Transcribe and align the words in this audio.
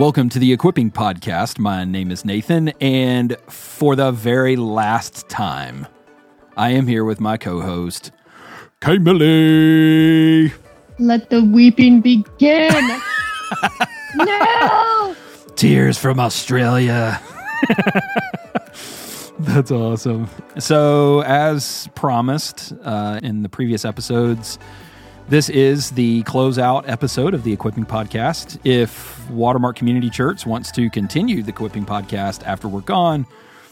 Welcome 0.00 0.30
to 0.30 0.38
the 0.38 0.50
Equipping 0.50 0.92
Podcast. 0.92 1.58
My 1.58 1.84
name 1.84 2.10
is 2.10 2.24
Nathan, 2.24 2.70
and 2.80 3.36
for 3.48 3.94
the 3.94 4.10
very 4.10 4.56
last 4.56 5.28
time, 5.28 5.86
I 6.56 6.70
am 6.70 6.86
here 6.86 7.04
with 7.04 7.20
my 7.20 7.36
co 7.36 7.60
host, 7.60 8.10
Kay 8.80 8.96
Millie. 8.96 10.54
Let 10.98 11.28
the 11.28 11.44
weeping 11.44 12.00
begin. 12.00 12.72
no. 14.14 15.14
Tears 15.56 15.98
from 15.98 16.18
Australia. 16.18 17.20
That's 19.38 19.70
awesome. 19.70 20.30
So, 20.58 21.20
as 21.24 21.90
promised 21.94 22.72
uh, 22.84 23.20
in 23.22 23.42
the 23.42 23.50
previous 23.50 23.84
episodes, 23.84 24.58
this 25.30 25.48
is 25.48 25.92
the 25.92 26.24
closeout 26.24 26.88
episode 26.88 27.34
of 27.34 27.44
the 27.44 27.52
Equipping 27.52 27.86
Podcast. 27.86 28.58
If 28.64 29.30
Watermark 29.30 29.76
Community 29.76 30.10
Church 30.10 30.44
wants 30.44 30.72
to 30.72 30.90
continue 30.90 31.44
the 31.44 31.50
Equipping 31.50 31.86
Podcast 31.86 32.44
after 32.44 32.66
we're 32.66 32.80
gone, 32.80 33.26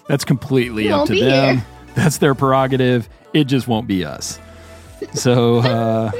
that's 0.06 0.24
completely 0.24 0.88
up 0.90 1.08
to 1.08 1.18
them. 1.18 1.56
here. 1.56 1.66
That's 1.96 2.18
their 2.18 2.36
prerogative. 2.36 3.08
It 3.34 3.44
just 3.44 3.66
won't 3.66 3.88
be 3.88 4.04
us. 4.04 4.38
So, 5.14 5.58
uh, 5.58 6.12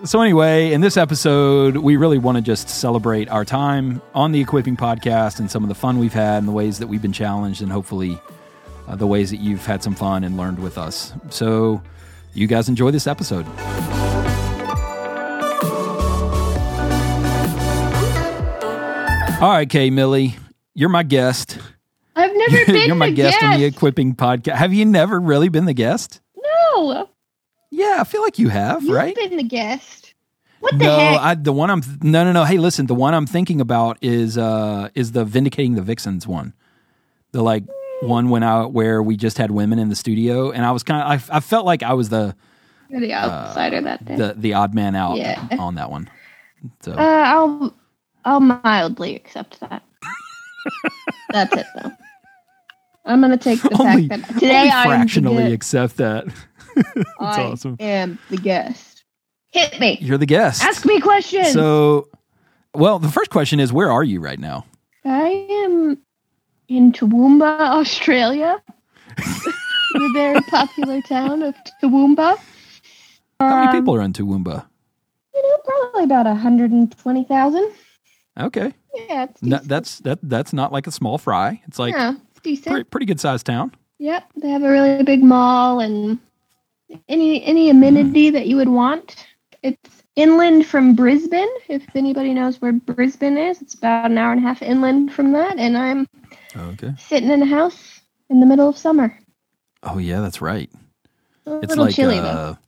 so 0.06 0.22
anyway, 0.22 0.72
in 0.72 0.80
this 0.80 0.96
episode, 0.96 1.76
we 1.76 1.96
really 1.96 2.16
want 2.16 2.36
to 2.36 2.42
just 2.42 2.70
celebrate 2.70 3.28
our 3.28 3.44
time 3.44 4.00
on 4.14 4.32
the 4.32 4.40
Equipping 4.40 4.78
Podcast 4.78 5.40
and 5.40 5.50
some 5.50 5.62
of 5.62 5.68
the 5.68 5.74
fun 5.74 5.98
we've 5.98 6.14
had 6.14 6.38
and 6.38 6.48
the 6.48 6.52
ways 6.52 6.78
that 6.78 6.86
we've 6.86 7.02
been 7.02 7.12
challenged, 7.12 7.60
and 7.60 7.70
hopefully 7.70 8.18
uh, 8.88 8.96
the 8.96 9.06
ways 9.06 9.30
that 9.30 9.40
you've 9.40 9.66
had 9.66 9.82
some 9.82 9.94
fun 9.94 10.24
and 10.24 10.38
learned 10.38 10.58
with 10.58 10.78
us. 10.78 11.12
So, 11.28 11.82
you 12.32 12.46
guys 12.46 12.70
enjoy 12.70 12.92
this 12.92 13.06
episode. 13.06 13.46
All 19.38 19.50
right, 19.50 19.68
Kay 19.68 19.90
Millie, 19.90 20.34
you're 20.74 20.88
my 20.88 21.02
guest. 21.02 21.58
I've 22.14 22.34
never 22.34 22.64
been 22.72 22.86
you're 22.86 22.94
my 22.96 23.10
the 23.10 23.14
guest, 23.16 23.38
guest. 23.38 23.44
on 23.52 23.60
the 23.60 23.66
Equipping 23.66 24.14
Podcast. 24.14 24.54
Have 24.54 24.72
you 24.72 24.86
never 24.86 25.20
really 25.20 25.50
been 25.50 25.66
the 25.66 25.74
guest? 25.74 26.22
no, 26.74 27.08
Yeah, 27.70 27.98
I 28.00 28.04
feel 28.04 28.22
like 28.22 28.38
you 28.38 28.48
have, 28.48 28.82
you've 28.82 28.94
right? 28.96 29.14
been 29.14 29.36
the 29.36 29.42
guest. 29.42 30.14
What 30.60 30.78
the 30.78 30.84
no, 30.86 30.96
heck? 30.98 31.20
I, 31.20 31.34
the 31.34 31.52
one 31.52 31.68
I'm 31.70 31.82
no 32.02 32.24
no 32.24 32.32
no. 32.32 32.44
Hey, 32.44 32.56
listen, 32.56 32.86
the 32.86 32.94
one 32.94 33.12
I'm 33.12 33.26
thinking 33.26 33.60
about 33.60 33.98
is 34.00 34.38
uh 34.38 34.88
is 34.94 35.12
the 35.12 35.24
vindicating 35.26 35.74
the 35.74 35.82
vixens 35.82 36.26
one, 36.26 36.54
the 37.32 37.42
like 37.42 37.64
one 38.00 38.30
when 38.30 38.42
I 38.42 38.64
where 38.64 39.02
we 39.02 39.18
just 39.18 39.36
had 39.36 39.50
women 39.50 39.78
in 39.78 39.90
the 39.90 39.96
studio, 39.96 40.50
and 40.50 40.64
I 40.64 40.70
was 40.72 40.82
kind 40.82 41.02
of 41.02 41.30
I, 41.30 41.36
I 41.36 41.40
felt 41.40 41.66
like 41.66 41.82
I 41.82 41.92
was 41.92 42.08
the 42.08 42.34
You're 42.88 43.00
the 43.02 43.12
outsider 43.12 43.82
that 43.82 44.02
day. 44.06 44.16
the 44.16 44.34
the 44.34 44.54
odd 44.54 44.74
man 44.74 44.96
out 44.96 45.18
Yeah. 45.18 45.46
on 45.58 45.74
that 45.74 45.90
one. 45.90 46.08
So 46.80 46.92
uh, 46.92 46.96
I'll 46.96 47.74
I'll 48.26 48.40
mildly 48.40 49.14
accept 49.14 49.60
that. 49.60 49.82
That's 51.30 51.56
it 51.56 51.66
though. 51.80 51.92
I'm 53.04 53.20
gonna 53.20 53.36
take 53.36 53.62
the 53.62 53.76
only, 53.80 54.08
fact 54.08 54.26
that 54.26 54.34
today 54.34 54.68
I 54.72 54.84
fractionally 54.84 55.52
accept 55.52 55.96
that. 55.98 56.26
That's 56.74 57.08
I 57.20 57.44
awesome. 57.44 57.76
am 57.78 58.18
the 58.28 58.36
guest. 58.36 59.04
Hit 59.52 59.78
me. 59.78 59.96
You're 60.00 60.18
the 60.18 60.26
guest. 60.26 60.62
Ask 60.62 60.84
me 60.84 61.00
questions. 61.00 61.52
So, 61.52 62.08
well, 62.74 62.98
the 62.98 63.08
first 63.08 63.30
question 63.30 63.60
is, 63.60 63.72
where 63.72 63.90
are 63.90 64.02
you 64.02 64.20
right 64.20 64.40
now? 64.40 64.66
I 65.04 65.46
am 65.64 65.96
in 66.68 66.92
Toowoomba, 66.92 67.60
Australia. 67.60 68.60
the 69.16 70.10
very 70.12 70.40
popular 70.50 71.00
town 71.02 71.42
of 71.42 71.54
Toowoomba. 71.82 72.36
How 73.38 73.54
many 73.60 73.68
Um, 73.68 73.72
people 73.72 73.94
are 73.94 74.02
in 74.02 74.12
Toowoomba? 74.12 74.66
You 75.34 75.42
know, 75.42 75.58
probably 75.64 76.04
about 76.04 76.26
120,000. 76.26 77.72
Okay, 78.38 78.72
Yeah, 78.94 79.24
it's 79.24 79.42
No, 79.42 79.58
that's 79.62 79.98
that 80.00 80.18
that's 80.22 80.52
not 80.52 80.72
like 80.72 80.86
a 80.86 80.90
small 80.92 81.18
fry. 81.18 81.62
It's 81.66 81.78
like 81.78 81.94
yeah, 81.94 82.14
it's 82.30 82.40
decent. 82.40 82.72
pretty, 82.72 82.84
pretty 82.84 83.06
good 83.06 83.20
sized 83.20 83.46
town. 83.46 83.72
Yep, 83.98 84.24
they 84.42 84.48
have 84.50 84.62
a 84.62 84.70
really 84.70 85.02
big 85.02 85.22
mall 85.22 85.80
and 85.80 86.18
any 87.08 87.42
any 87.44 87.70
amenity 87.70 88.30
that 88.30 88.46
you 88.46 88.56
would 88.56 88.68
want. 88.68 89.26
It's 89.62 90.02
inland 90.16 90.66
from 90.66 90.94
Brisbane. 90.94 91.48
If 91.68 91.84
anybody 91.96 92.34
knows 92.34 92.60
where 92.60 92.72
Brisbane 92.72 93.38
is, 93.38 93.62
it's 93.62 93.74
about 93.74 94.10
an 94.10 94.18
hour 94.18 94.32
and 94.32 94.40
a 94.44 94.46
half 94.46 94.62
inland 94.62 95.12
from 95.14 95.32
that. 95.32 95.58
And 95.58 95.76
I'm 95.78 96.06
Okay. 96.56 96.94
sitting 96.98 97.30
in 97.30 97.42
a 97.42 97.46
house 97.46 98.00
in 98.30 98.40
the 98.40 98.46
middle 98.46 98.68
of 98.68 98.76
summer. 98.76 99.18
Oh 99.82 99.98
yeah, 99.98 100.20
that's 100.20 100.40
right. 100.42 100.70
A 101.46 101.56
It's 101.62 101.68
little 101.70 101.84
like 101.86 101.94
chilly 101.94 102.18
uh, 102.18 102.22
though. 102.22 102.58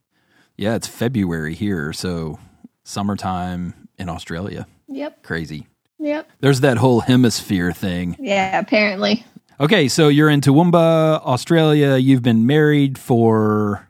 yeah, 0.56 0.74
it's 0.76 0.86
February 0.88 1.54
here, 1.54 1.92
so 1.92 2.38
summertime 2.84 3.88
in 3.98 4.08
Australia. 4.08 4.66
Yep, 4.88 5.22
Crazy. 5.22 5.66
yep. 5.98 6.28
There's 6.40 6.60
that 6.60 6.78
whole 6.78 7.00
hemisphere 7.00 7.72
thing. 7.72 8.16
Yeah, 8.18 8.58
apparently. 8.58 9.24
Okay, 9.60 9.88
so 9.88 10.08
you're 10.08 10.30
in 10.30 10.40
Toowoomba, 10.40 11.20
Australia. 11.24 11.96
You've 11.96 12.22
been 12.22 12.46
married 12.46 12.96
for 12.98 13.88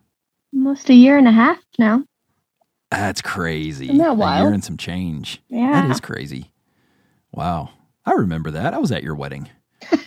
Almost 0.55 0.89
a 0.91 0.95
year 0.95 1.17
and 1.19 1.29
a 1.29 1.33
half 1.33 1.59
now. 1.79 2.03
that's 2.91 3.21
crazy. 3.23 3.85
Isn't 3.85 3.99
that 3.99 4.05
A 4.05 4.09
year 4.13 4.15
wild? 4.17 4.55
and 4.55 4.65
some 4.65 4.77
change. 4.79 5.41
Yeah. 5.49 5.73
That 5.83 5.91
is 5.91 6.01
crazy. 6.01 6.51
Wow. 7.33 7.71
I 8.07 8.13
remember 8.13 8.51
that. 8.53 8.73
I 8.75 8.79
was 8.79 8.91
at 8.93 9.03
your 9.03 9.15
wedding. 9.15 9.49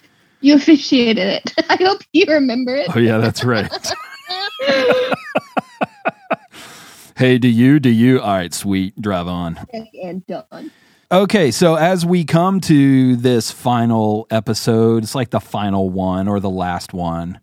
You 0.44 0.56
officiated 0.56 1.28
it. 1.28 1.53
I 1.69 1.75
hope 1.75 2.02
you 2.13 2.25
remember 2.28 2.75
it. 2.75 2.88
Oh 2.96 2.97
yeah, 3.00 3.19
that's 3.19 3.44
right. 3.44 3.69
hey, 7.21 7.37
do 7.37 7.47
you? 7.47 7.79
Do 7.79 7.89
you? 7.89 8.19
All 8.19 8.33
right, 8.33 8.51
sweet. 8.51 8.99
Drive 8.99 9.27
on. 9.27 9.59
and 9.71 10.25
done. 10.25 10.71
Okay, 11.11 11.51
so 11.51 11.75
as 11.75 12.03
we 12.03 12.25
come 12.25 12.59
to 12.61 13.15
this 13.15 13.51
final 13.51 14.25
episode, 14.31 15.03
it's 15.03 15.13
like 15.13 15.29
the 15.29 15.39
final 15.39 15.91
one 15.91 16.27
or 16.27 16.39
the 16.39 16.49
last 16.49 16.93
one. 16.93 17.39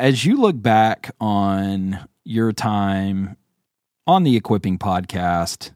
As 0.00 0.24
you 0.24 0.40
look 0.40 0.60
back 0.60 1.14
on 1.20 2.08
your 2.24 2.52
time 2.52 3.36
on 4.08 4.24
the 4.24 4.36
Equipping 4.36 4.76
podcast, 4.76 5.70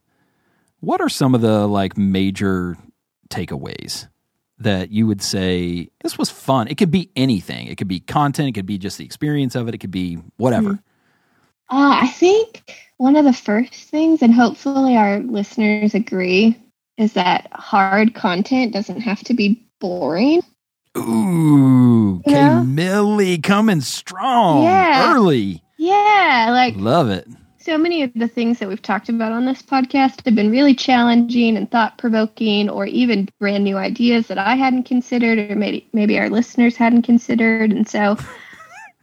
what 0.80 1.00
are 1.00 1.08
some 1.08 1.32
of 1.34 1.40
the 1.40 1.68
like 1.68 1.96
major 1.96 2.76
takeaways 3.28 4.08
that 4.58 4.90
you 4.90 5.06
would 5.06 5.22
say 5.22 5.88
this 6.02 6.18
was 6.18 6.30
fun? 6.30 6.66
It 6.66 6.78
could 6.78 6.90
be 6.90 7.10
anything. 7.14 7.68
It 7.68 7.76
could 7.78 7.86
be 7.86 8.00
content, 8.00 8.48
it 8.48 8.52
could 8.52 8.66
be 8.66 8.78
just 8.78 8.98
the 8.98 9.04
experience 9.04 9.54
of 9.54 9.68
it, 9.68 9.74
it 9.74 9.78
could 9.78 9.92
be 9.92 10.14
whatever. 10.36 10.70
Hmm. 10.70 10.89
Uh, 11.70 11.98
I 12.02 12.08
think 12.08 12.64
one 12.98 13.16
of 13.16 13.24
the 13.24 13.32
first 13.32 13.74
things, 13.74 14.22
and 14.22 14.34
hopefully 14.34 14.96
our 14.96 15.20
listeners 15.20 15.94
agree, 15.94 16.56
is 16.96 17.12
that 17.14 17.48
hard 17.52 18.14
content 18.14 18.72
doesn't 18.72 19.00
have 19.00 19.20
to 19.24 19.34
be 19.34 19.64
boring. 19.80 20.42
Ooh, 20.98 22.20
K. 22.26 22.48
Millie 22.64 23.38
coming 23.38 23.80
strong 23.80 24.64
Yeah. 24.64 25.14
early. 25.14 25.62
Yeah, 25.78 26.48
like 26.50 26.74
Love 26.76 27.08
it. 27.08 27.26
so 27.58 27.78
many 27.78 28.02
of 28.02 28.10
the 28.14 28.28
things 28.28 28.58
that 28.58 28.68
we've 28.68 28.82
talked 28.82 29.08
about 29.08 29.32
on 29.32 29.46
this 29.46 29.62
podcast 29.62 30.24
have 30.24 30.34
been 30.34 30.50
really 30.50 30.74
challenging 30.74 31.56
and 31.56 31.70
thought 31.70 31.96
provoking, 31.98 32.68
or 32.68 32.86
even 32.86 33.28
brand 33.38 33.64
new 33.64 33.76
ideas 33.76 34.26
that 34.26 34.38
I 34.38 34.56
hadn't 34.56 34.82
considered, 34.82 35.50
or 35.50 35.54
maybe 35.54 35.88
maybe 35.92 36.18
our 36.18 36.28
listeners 36.28 36.76
hadn't 36.76 37.02
considered. 37.02 37.70
And 37.72 37.88
so, 37.88 38.16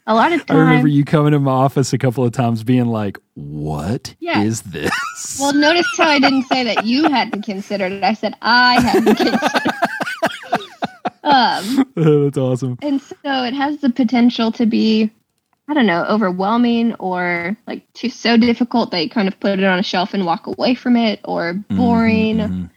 a 0.08 0.16
lot 0.16 0.32
of 0.34 0.46
times. 0.46 0.58
I 0.58 0.62
remember 0.62 0.88
you 0.88 1.06
coming 1.06 1.34
to 1.34 1.40
my 1.40 1.52
office 1.52 1.94
a 1.94 1.98
couple 2.00 2.24
of 2.24 2.32
times 2.32 2.64
being 2.64 2.88
like, 2.88 3.20
"What 3.36 4.16
is 4.20 4.64
Yeah. 4.66 4.72
this? 4.72 5.38
well, 5.40 5.54
notice 5.54 5.86
how 5.98 6.08
I 6.08 6.18
didn't 6.20 6.44
say 6.46 6.64
that 6.64 6.86
you 6.86 7.04
hadn't 7.10 7.44
considered 7.44 7.92
it. 7.92 8.04
I 8.04 8.14
said 8.14 8.34
I 8.42 8.82
hadn't 8.82 9.16
considered. 9.16 9.40
It. 9.44 9.74
Um, 11.24 11.92
That's 11.96 12.38
awesome. 12.38 12.78
and 12.82 13.02
so 13.02 13.16
it 13.44 13.54
has 13.54 13.78
the 13.82 13.90
potential 13.90 14.52
to 14.54 14.66
be 14.66 15.12
i 15.68 15.74
don't 15.74 15.86
know 15.86 16.06
overwhelming 16.06 16.94
or 16.96 17.58
like 17.68 17.92
too 17.94 18.10
so 18.10 18.38
difficult 18.38 18.92
that 18.92 19.04
you 19.04 19.10
kind 19.10 19.28
of 19.28 19.38
put 19.42 19.60
it 19.60 19.66
on 19.66 19.78
a 19.78 19.84
shelf 19.84 20.14
and 20.14 20.26
walk 20.26 20.48
away 20.48 20.74
from 20.74 20.96
it 20.96 21.20
or 21.26 21.54
boring 21.70 22.38
Mhm. 22.38 22.70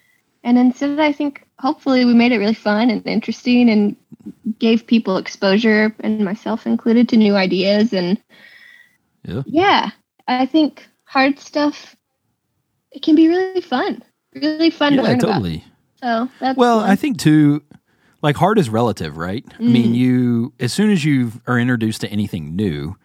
and 0.42 0.58
instead 0.58 0.98
i 0.98 1.12
think 1.12 1.46
hopefully 1.60 2.04
we 2.04 2.14
made 2.14 2.32
it 2.32 2.38
really 2.38 2.54
fun 2.54 2.90
and 2.90 3.06
interesting 3.06 3.68
and 3.70 3.96
gave 4.58 4.86
people 4.86 5.16
exposure 5.16 5.94
and 6.00 6.20
myself 6.24 6.66
included 6.66 7.08
to 7.08 7.16
new 7.16 7.36
ideas 7.36 7.92
and 7.92 8.18
Yeah. 9.24 9.42
yeah 9.46 9.90
i 10.28 10.46
think 10.46 10.86
hard 11.04 11.38
stuff 11.38 11.96
it 12.92 13.02
can 13.02 13.14
be 13.14 13.28
really 13.28 13.60
fun 13.60 14.02
really 14.34 14.70
fun 14.70 14.96
to 14.96 15.02
learn 15.02 15.18
totally. 15.18 15.64
about 16.00 16.28
so 16.28 16.32
that's 16.40 16.56
Well, 16.56 16.78
one. 16.78 16.88
I 16.88 16.96
think 16.96 17.18
too, 17.18 17.62
like 18.22 18.36
hard 18.36 18.58
is 18.58 18.70
relative, 18.70 19.18
right? 19.18 19.44
I 19.58 19.62
Mm. 19.62 19.68
mean, 19.68 19.94
you 19.94 20.52
as 20.58 20.72
soon 20.72 20.90
as 20.90 21.04
you 21.04 21.32
are 21.46 21.58
introduced 21.58 22.00
to 22.00 22.08
anything 22.08 22.56
new, 22.56 22.96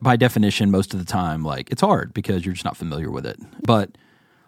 by 0.00 0.16
definition, 0.16 0.70
most 0.70 0.94
of 0.94 0.98
the 0.98 1.04
time, 1.04 1.44
like 1.44 1.70
it's 1.70 1.82
hard 1.82 2.14
because 2.14 2.46
you're 2.46 2.54
just 2.54 2.64
not 2.64 2.76
familiar 2.76 3.10
with 3.10 3.26
it. 3.26 3.38
But 3.66 3.90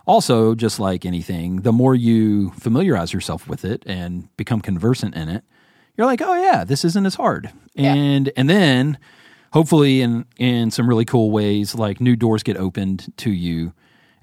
also, 0.06 0.54
just 0.54 0.78
like 0.80 1.04
anything, 1.06 1.62
the 1.62 1.72
more 1.72 1.94
you 1.94 2.50
familiarize 2.52 3.12
yourself 3.12 3.48
with 3.48 3.64
it 3.64 3.82
and 3.86 4.28
become 4.36 4.60
conversant 4.60 5.14
in 5.14 5.28
it, 5.28 5.44
you're 5.96 6.06
like, 6.06 6.20
oh 6.22 6.34
yeah, 6.34 6.64
this 6.64 6.84
isn't 6.84 7.06
as 7.06 7.14
hard. 7.14 7.50
Yeah. 7.74 7.94
And 7.94 8.30
and 8.36 8.50
then 8.50 8.98
hopefully 9.52 10.00
in 10.02 10.26
in 10.36 10.70
some 10.70 10.88
really 10.88 11.04
cool 11.04 11.30
ways, 11.30 11.74
like 11.74 12.00
new 12.00 12.16
doors 12.16 12.42
get 12.42 12.56
opened 12.56 13.12
to 13.18 13.30
you 13.30 13.72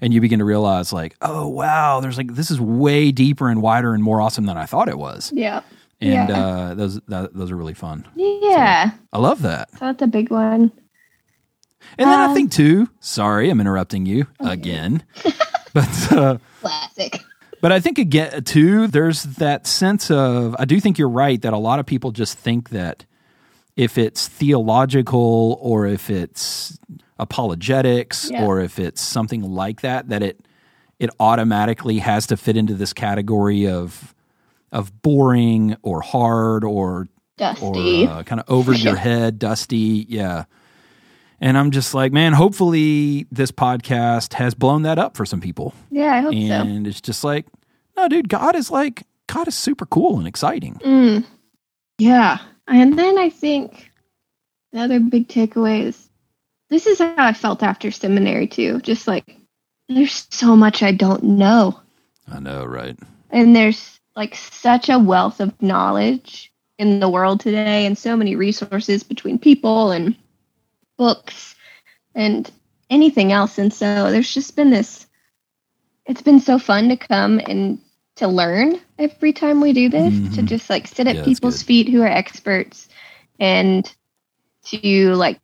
and 0.00 0.12
you 0.12 0.20
begin 0.20 0.38
to 0.40 0.44
realize 0.44 0.92
like, 0.92 1.16
oh 1.22 1.48
wow, 1.48 2.00
there's 2.00 2.16
like 2.18 2.34
this 2.34 2.50
is 2.50 2.60
way 2.60 3.10
deeper 3.12 3.48
and 3.48 3.62
wider 3.62 3.94
and 3.94 4.02
more 4.04 4.20
awesome 4.20 4.46
than 4.46 4.56
I 4.58 4.66
thought 4.66 4.88
it 4.88 4.98
was. 4.98 5.32
Yeah. 5.34 5.62
And 6.00 6.28
Yeah. 6.28 6.36
uh, 6.44 6.74
those 6.74 7.00
that, 7.08 7.32
those 7.34 7.50
are 7.50 7.56
really 7.56 7.74
fun. 7.74 8.06
Yeah. 8.16 8.90
I 9.12 9.18
love 9.18 9.42
that. 9.42 9.70
So 9.72 9.78
that's 9.80 10.02
a 10.02 10.06
big 10.06 10.30
one. 10.30 10.70
And 11.98 12.08
then 12.10 12.20
I 12.20 12.26
Um, 12.26 12.34
think 12.34 12.52
too. 12.52 12.88
Sorry, 13.00 13.50
I'm 13.50 13.60
interrupting 13.60 14.06
you 14.06 14.26
again. 14.40 15.02
but 15.74 16.12
uh, 16.12 16.38
Classic. 16.60 17.20
but 17.60 17.72
I 17.72 17.80
think 17.80 17.98
again 17.98 18.44
too. 18.44 18.86
There's 18.86 19.22
that 19.24 19.66
sense 19.66 20.10
of 20.10 20.54
I 20.58 20.64
do 20.64 20.80
think 20.80 20.98
you're 20.98 21.08
right 21.08 21.40
that 21.42 21.52
a 21.52 21.58
lot 21.58 21.78
of 21.78 21.86
people 21.86 22.10
just 22.12 22.36
think 22.38 22.70
that 22.70 23.04
if 23.76 23.96
it's 23.98 24.28
theological 24.28 25.58
or 25.60 25.86
if 25.86 26.10
it's 26.10 26.78
apologetics 27.18 28.30
Yeah. 28.30 28.44
or 28.44 28.60
if 28.60 28.78
it's 28.78 29.00
something 29.00 29.42
like 29.42 29.80
that 29.80 30.08
that 30.10 30.22
it 30.22 30.40
it 30.98 31.10
automatically 31.18 31.98
has 31.98 32.26
to 32.28 32.36
fit 32.36 32.56
into 32.56 32.74
this 32.74 32.92
category 32.92 33.66
of 33.66 34.14
of 34.70 35.02
boring 35.02 35.76
or 35.82 36.00
hard 36.00 36.64
or 36.64 37.08
Dusty. 37.38 38.06
or 38.06 38.10
uh, 38.10 38.22
kind 38.22 38.40
of 38.40 38.48
over 38.50 38.72
your 38.72 38.96
head, 39.08 39.38
dusty. 39.38 40.06
Yeah. 40.08 40.44
And 41.42 41.58
I'm 41.58 41.72
just 41.72 41.92
like, 41.92 42.12
man, 42.12 42.34
hopefully 42.34 43.26
this 43.32 43.50
podcast 43.50 44.34
has 44.34 44.54
blown 44.54 44.82
that 44.82 44.96
up 44.96 45.16
for 45.16 45.26
some 45.26 45.40
people. 45.40 45.74
yeah, 45.90 46.14
I 46.14 46.20
hope 46.20 46.32
so. 46.32 46.38
And 46.38 46.86
it's 46.86 47.00
just 47.00 47.24
like, 47.24 47.46
no, 47.96 48.06
dude, 48.06 48.28
God 48.28 48.54
is 48.54 48.70
like, 48.70 49.02
God 49.26 49.48
is 49.48 49.56
super 49.56 49.84
cool 49.84 50.18
and 50.18 50.28
exciting. 50.28 50.76
Mm. 50.84 51.24
Yeah. 51.98 52.38
And 52.68 52.96
then 52.96 53.18
I 53.18 53.28
think 53.28 53.90
the 54.72 54.80
other 54.80 55.00
big 55.00 55.26
takeaway 55.26 55.82
is 55.82 56.08
this 56.70 56.86
is 56.86 57.00
how 57.00 57.14
I 57.18 57.32
felt 57.32 57.64
after 57.64 57.90
seminary 57.90 58.46
too. 58.46 58.80
Just 58.80 59.08
like 59.08 59.36
there's 59.88 60.28
so 60.30 60.54
much 60.54 60.82
I 60.82 60.92
don't 60.92 61.24
know. 61.24 61.78
I 62.28 62.38
know, 62.38 62.64
right? 62.64 62.96
And 63.30 63.54
there's 63.56 63.98
like 64.14 64.36
such 64.36 64.88
a 64.88 64.98
wealth 64.98 65.40
of 65.40 65.60
knowledge 65.60 66.52
in 66.78 67.00
the 67.00 67.08
world 67.08 67.40
today 67.40 67.84
and 67.84 67.98
so 67.98 68.16
many 68.16 68.36
resources 68.36 69.02
between 69.02 69.38
people 69.40 69.90
and 69.90 70.16
books 70.98 71.54
and 72.14 72.50
anything 72.90 73.32
else. 73.32 73.58
And 73.58 73.72
so 73.72 74.10
there's 74.10 74.32
just 74.32 74.56
been 74.56 74.70
this 74.70 75.06
it's 76.06 76.22
been 76.22 76.40
so 76.40 76.58
fun 76.58 76.88
to 76.88 76.96
come 76.96 77.40
and 77.46 77.78
to 78.16 78.26
learn 78.26 78.80
every 78.98 79.32
time 79.32 79.60
we 79.60 79.72
do 79.72 79.88
this, 79.88 80.12
to 80.34 80.42
Mhm. 80.42 80.46
just 80.46 80.68
like 80.68 80.86
sit 80.88 81.06
at 81.06 81.16
Yeah, 81.16 81.24
people's 81.24 81.62
feet 81.62 81.88
who 81.88 82.02
are 82.02 82.08
experts 82.08 82.88
and 83.38 83.90
to 84.66 85.14
like 85.14 85.40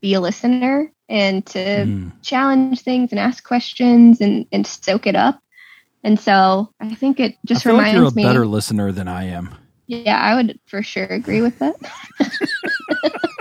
be 0.00 0.14
a 0.14 0.20
listener 0.20 0.92
and 1.08 1.46
to 1.46 1.58
Mm. 1.58 2.12
challenge 2.22 2.80
things 2.80 3.12
and 3.12 3.20
ask 3.20 3.44
questions 3.44 4.20
and, 4.20 4.46
and 4.52 4.66
soak 4.66 5.06
it 5.06 5.14
up. 5.16 5.40
And 6.02 6.18
so 6.18 6.72
I 6.80 6.94
think 6.94 7.20
it 7.20 7.36
just 7.46 7.62
feel 7.62 7.74
like 7.74 7.92
reminds 7.92 7.98
you're 7.98 8.08
a 8.08 8.14
me. 8.14 8.24
better 8.24 8.46
listener 8.46 8.90
than 8.92 9.06
I 9.08 9.24
am. 9.26 9.54
Yeah, 9.86 10.18
I 10.18 10.34
would 10.34 10.58
for 10.66 10.82
sure 10.82 11.04
agree 11.06 11.40
with 11.40 11.58
that. 11.60 11.76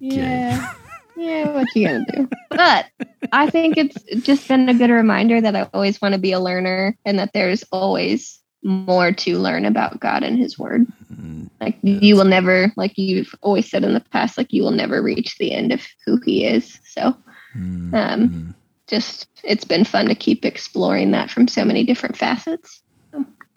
yeah. 0.00 0.72
Yeah, 1.16 1.52
what 1.52 1.74
you 1.76 1.86
gonna 1.86 2.04
do? 2.12 2.28
But 2.50 2.86
I 3.32 3.48
think 3.48 3.76
it's 3.76 4.02
just 4.24 4.48
been 4.48 4.68
a 4.68 4.74
good 4.74 4.90
reminder 4.90 5.40
that 5.40 5.56
I 5.56 5.68
always 5.72 6.00
want 6.02 6.14
to 6.14 6.20
be 6.20 6.32
a 6.32 6.40
learner 6.40 6.96
and 7.04 7.18
that 7.18 7.32
there's 7.32 7.64
always 7.72 8.40
more 8.62 9.12
to 9.12 9.38
learn 9.38 9.64
about 9.64 10.00
God 10.00 10.22
and 10.22 10.38
his 10.38 10.58
word. 10.58 10.86
Mm, 11.12 11.50
Like 11.60 11.78
you 11.82 12.16
will 12.16 12.24
never 12.24 12.72
like 12.76 12.98
you've 12.98 13.34
always 13.42 13.70
said 13.70 13.84
in 13.84 13.94
the 13.94 14.00
past, 14.00 14.36
like 14.36 14.52
you 14.52 14.62
will 14.62 14.70
never 14.72 15.02
reach 15.02 15.36
the 15.38 15.52
end 15.52 15.72
of 15.72 15.80
who 16.04 16.20
he 16.24 16.44
is. 16.46 16.78
So 16.84 17.16
mm, 17.56 17.94
Um, 17.94 18.54
just 18.86 19.28
it's 19.44 19.64
been 19.64 19.84
fun 19.84 20.06
to 20.06 20.14
keep 20.14 20.44
exploring 20.44 21.12
that 21.12 21.30
from 21.30 21.48
so 21.48 21.64
many 21.64 21.84
different 21.84 22.16
facets. 22.16 22.82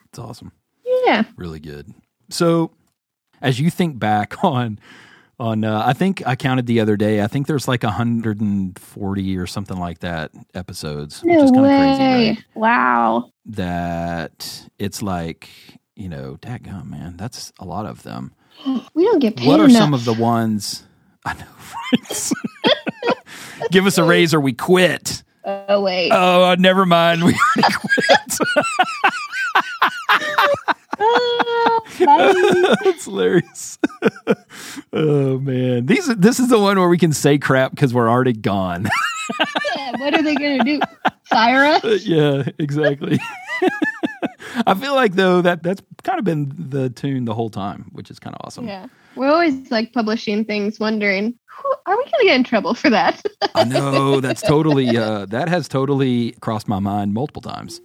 It's 0.05 0.19
awesome. 0.19 0.51
Yeah. 1.05 1.23
really 1.35 1.59
good. 1.59 1.93
So, 2.29 2.71
as 3.41 3.59
you 3.59 3.69
think 3.69 3.99
back 3.99 4.43
on 4.43 4.79
on, 5.39 5.63
uh, 5.63 5.83
I 5.85 5.93
think 5.93 6.25
I 6.25 6.35
counted 6.35 6.65
the 6.65 6.79
other 6.79 6.97
day. 6.97 7.21
I 7.21 7.27
think 7.27 7.45
there's 7.45 7.67
like 7.67 7.83
140 7.83 9.37
or 9.37 9.45
something 9.45 9.77
like 9.77 9.99
that 9.99 10.31
episodes, 10.55 11.21
which 11.23 11.31
No 11.35 11.43
is 11.43 11.51
kind 11.51 11.57
of 11.65 11.71
way. 11.71 11.77
crazy. 11.95 12.29
Right? 12.29 12.43
Wow. 12.55 13.31
That 13.45 14.67
it's 14.79 15.01
like 15.03 15.47
you 15.95 16.09
know, 16.09 16.37
dadgum, 16.41 16.85
man, 16.89 17.17
that's 17.17 17.51
a 17.59 17.65
lot 17.65 17.85
of 17.85 18.03
them. 18.03 18.33
We 18.95 19.03
don't 19.03 19.19
get 19.19 19.35
paid 19.35 19.47
what 19.47 19.59
are 19.59 19.65
enough. 19.65 19.77
some 19.77 19.93
of 19.93 20.05
the 20.05 20.13
ones? 20.13 20.83
I 21.25 21.33
know. 21.33 21.45
Give 23.71 23.85
us 23.85 23.97
a 23.97 24.03
raise 24.03 24.33
or 24.33 24.39
we 24.39 24.53
quit. 24.53 25.23
Oh 25.45 25.81
wait. 25.81 26.11
Oh, 26.11 26.55
never 26.57 26.85
mind. 26.85 27.23
We 27.23 27.35
already 27.57 27.73
quit. 27.75 28.39
Ah, 30.99 31.79
bye. 32.05 32.75
That's 32.83 33.05
hilarious. 33.05 33.77
oh 34.93 35.39
man, 35.39 35.85
these 35.85 36.07
this 36.15 36.39
is 36.39 36.49
the 36.49 36.59
one 36.59 36.79
where 36.79 36.89
we 36.89 36.97
can 36.97 37.13
say 37.13 37.37
crap 37.37 37.71
because 37.71 37.93
we're 37.93 38.09
already 38.09 38.33
gone. 38.33 38.87
Yeah, 39.75 39.91
what 39.97 40.13
are 40.13 40.23
they 40.23 40.35
gonna 40.35 40.63
do? 40.63 40.79
Fire 41.25 41.65
us? 41.65 42.05
yeah, 42.05 42.43
exactly. 42.59 43.19
I 44.65 44.73
feel 44.73 44.95
like 44.95 45.15
though 45.15 45.41
that 45.41 45.63
that's 45.63 45.81
kind 46.03 46.17
of 46.17 46.23
been 46.23 46.53
the 46.57 46.89
tune 46.89 47.25
the 47.25 47.33
whole 47.33 47.49
time, 47.49 47.89
which 47.91 48.09
is 48.09 48.19
kind 48.19 48.33
of 48.33 48.45
awesome. 48.45 48.67
Yeah. 48.67 48.87
We're 49.17 49.27
always 49.27 49.69
like 49.69 49.91
publishing 49.91 50.45
things, 50.45 50.79
wondering, 50.79 51.37
are 51.85 51.97
we 51.97 52.03
gonna 52.05 52.23
get 52.23 52.35
in 52.35 52.43
trouble 52.43 52.73
for 52.73 52.89
that? 52.89 53.21
I 53.55 53.63
know 53.65 54.21
that's 54.21 54.41
totally 54.41 54.95
uh, 54.95 55.25
that 55.25 55.49
has 55.49 55.67
totally 55.67 56.31
crossed 56.39 56.67
my 56.67 56.79
mind 56.79 57.13
multiple 57.13 57.41
times. 57.41 57.81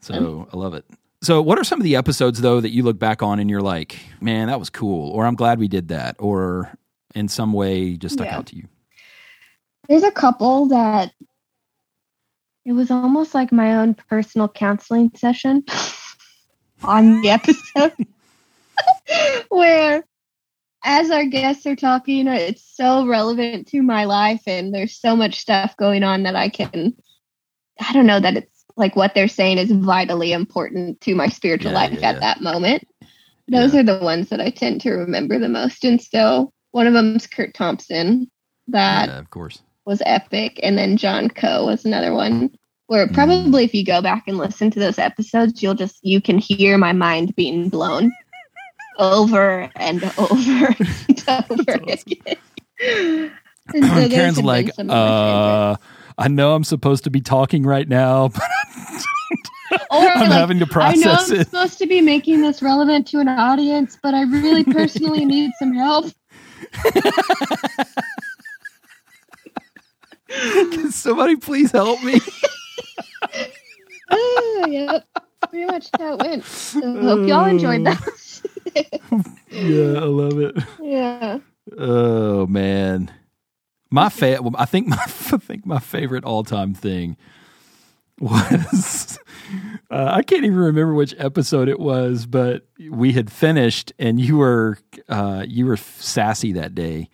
So 0.00 0.48
I 0.52 0.56
love 0.56 0.74
it. 0.74 0.84
So, 1.22 1.40
what 1.42 1.58
are 1.58 1.64
some 1.64 1.80
of 1.80 1.84
the 1.84 1.96
episodes 1.96 2.40
though 2.40 2.60
that 2.60 2.70
you 2.70 2.82
look 2.82 2.98
back 2.98 3.22
on 3.22 3.38
and 3.38 3.48
you're 3.48 3.62
like, 3.62 3.98
man, 4.20 4.48
that 4.48 4.58
was 4.58 4.70
cool, 4.70 5.10
or 5.12 5.24
I'm 5.26 5.34
glad 5.34 5.58
we 5.58 5.68
did 5.68 5.88
that, 5.88 6.16
or 6.18 6.70
in 7.14 7.28
some 7.28 7.52
way 7.52 7.96
just 7.96 8.14
stuck 8.14 8.26
Yeah. 8.26 8.38
out 8.38 8.46
to 8.46 8.56
you? 8.56 8.68
There's 9.88 10.02
a 10.02 10.10
couple 10.10 10.66
that 10.66 11.12
it 12.64 12.72
was 12.72 12.90
almost 12.90 13.34
like 13.34 13.52
my 13.52 13.76
own 13.76 13.94
personal 13.94 14.48
counseling 14.48 15.10
session 15.14 15.64
on 16.84 17.22
the 17.22 17.30
episode 17.30 17.92
where 19.48 20.04
as 20.84 21.10
our 21.10 21.24
guests 21.24 21.64
are 21.66 21.76
talking 21.76 22.26
it's 22.26 22.62
so 22.76 23.06
relevant 23.06 23.66
to 23.68 23.82
my 23.82 24.04
life 24.04 24.42
and 24.46 24.74
there's 24.74 24.96
so 25.00 25.16
much 25.16 25.38
stuff 25.38 25.76
going 25.76 26.02
on 26.02 26.24
that 26.24 26.36
I 26.36 26.48
can 26.48 26.94
I 27.80 27.92
don't 27.92 28.06
know 28.06 28.20
that 28.20 28.36
it's 28.36 28.55
like 28.76 28.94
what 28.96 29.14
they're 29.14 29.28
saying 29.28 29.58
is 29.58 29.70
vitally 29.72 30.32
important 30.32 31.00
to 31.02 31.14
my 31.14 31.28
spiritual 31.28 31.72
Yeah, 31.72 31.78
life 31.78 31.92
yeah, 32.00 32.08
at 32.10 32.14
yeah. 32.14 32.20
that 32.20 32.40
moment. 32.42 32.86
Those 33.48 33.74
are 33.74 33.82
the 33.84 33.98
ones 33.98 34.28
that 34.30 34.40
I 34.40 34.50
tend 34.50 34.80
to 34.82 34.90
remember 34.90 35.38
the 35.38 35.48
most. 35.48 35.84
And 35.84 36.02
so 36.02 36.52
one 36.72 36.86
of 36.86 36.94
them's 36.94 37.26
Kurt 37.26 37.54
Thompson 37.54 38.28
that 38.68 39.08
of 39.08 39.30
course. 39.30 39.62
was 39.84 40.02
epic. 40.04 40.58
And 40.62 40.76
then 40.76 40.96
John 40.96 41.28
Coe 41.28 41.64
was 41.66 41.84
another 41.84 42.12
one 42.12 42.50
where 42.88 43.06
Mm. 43.06 43.14
probably 43.14 43.64
if 43.64 43.72
you 43.74 43.84
go 43.84 44.02
back 44.02 44.24
and 44.26 44.36
listen 44.36 44.70
to 44.72 44.80
those 44.80 44.98
episodes, 44.98 45.62
you'll 45.62 45.74
just 45.74 45.98
you 46.04 46.20
can 46.20 46.38
hear 46.38 46.76
my 46.76 46.92
mind 46.92 47.34
being 47.36 47.68
blown 47.68 48.10
over 48.98 49.70
and 49.76 50.02
over 50.18 50.74
and 50.78 51.24
over 51.50 51.72
again. 51.72 53.30
And 53.74 53.84
so 53.84 54.08
Karen's 54.10 54.42
like, 54.42 54.74
some 54.74 54.90
of 54.90 54.94
my 54.94 54.94
uh, 54.94 55.76
I 56.18 56.28
know 56.28 56.54
I'm 56.54 56.64
supposed 56.64 57.04
to 57.04 57.10
be 57.10 57.20
talking 57.20 57.62
right 57.64 57.86
now, 57.88 58.28
but 58.28 58.42
I'm 59.90 60.20
like, 60.20 60.30
having 60.30 60.58
to 60.60 60.66
process 60.66 60.98
it. 60.98 61.06
I 61.06 61.10
know 61.10 61.12
I'm 61.18 61.40
it. 61.40 61.44
supposed 61.46 61.78
to 61.78 61.86
be 61.86 62.00
making 62.00 62.40
this 62.40 62.62
relevant 62.62 63.06
to 63.08 63.20
an 63.20 63.28
audience, 63.28 63.98
but 64.02 64.14
I 64.14 64.22
really 64.22 64.64
personally 64.72 65.24
need 65.24 65.50
some 65.58 65.74
help. 65.74 66.06
Can 70.28 70.90
somebody 70.90 71.36
please 71.36 71.70
help 71.70 72.02
me? 72.02 72.20
Oh, 74.10 74.66
yep. 74.68 75.06
Pretty 75.50 75.66
much 75.66 75.88
how 75.98 76.14
it 76.14 76.22
went. 76.22 76.44
So 76.44 76.80
hope 77.00 77.28
y'all 77.28 77.44
enjoyed 77.44 77.84
that. 77.86 78.00
yeah, 79.50 80.00
I 80.00 80.04
love 80.04 80.38
it. 80.38 80.56
yeah. 80.80 81.38
Oh 81.78 82.46
man, 82.46 83.12
my 83.96 84.10
fa- 84.10 84.38
I 84.56 84.66
think 84.66 84.88
my 84.88 84.98
I 85.02 85.38
think 85.38 85.64
my 85.64 85.78
favorite 85.78 86.24
all 86.24 86.44
time 86.44 86.74
thing 86.74 87.16
was 88.20 89.18
uh, 89.90 90.10
I 90.12 90.22
can't 90.22 90.44
even 90.44 90.58
remember 90.58 90.92
which 90.92 91.14
episode 91.18 91.68
it 91.68 91.80
was, 91.80 92.26
but 92.26 92.66
we 92.90 93.12
had 93.12 93.32
finished 93.32 93.94
and 93.98 94.20
you 94.20 94.36
were 94.36 94.78
uh, 95.08 95.44
you 95.48 95.64
were 95.64 95.78
sassy 95.78 96.52
that 96.52 96.74
day. 96.74 97.08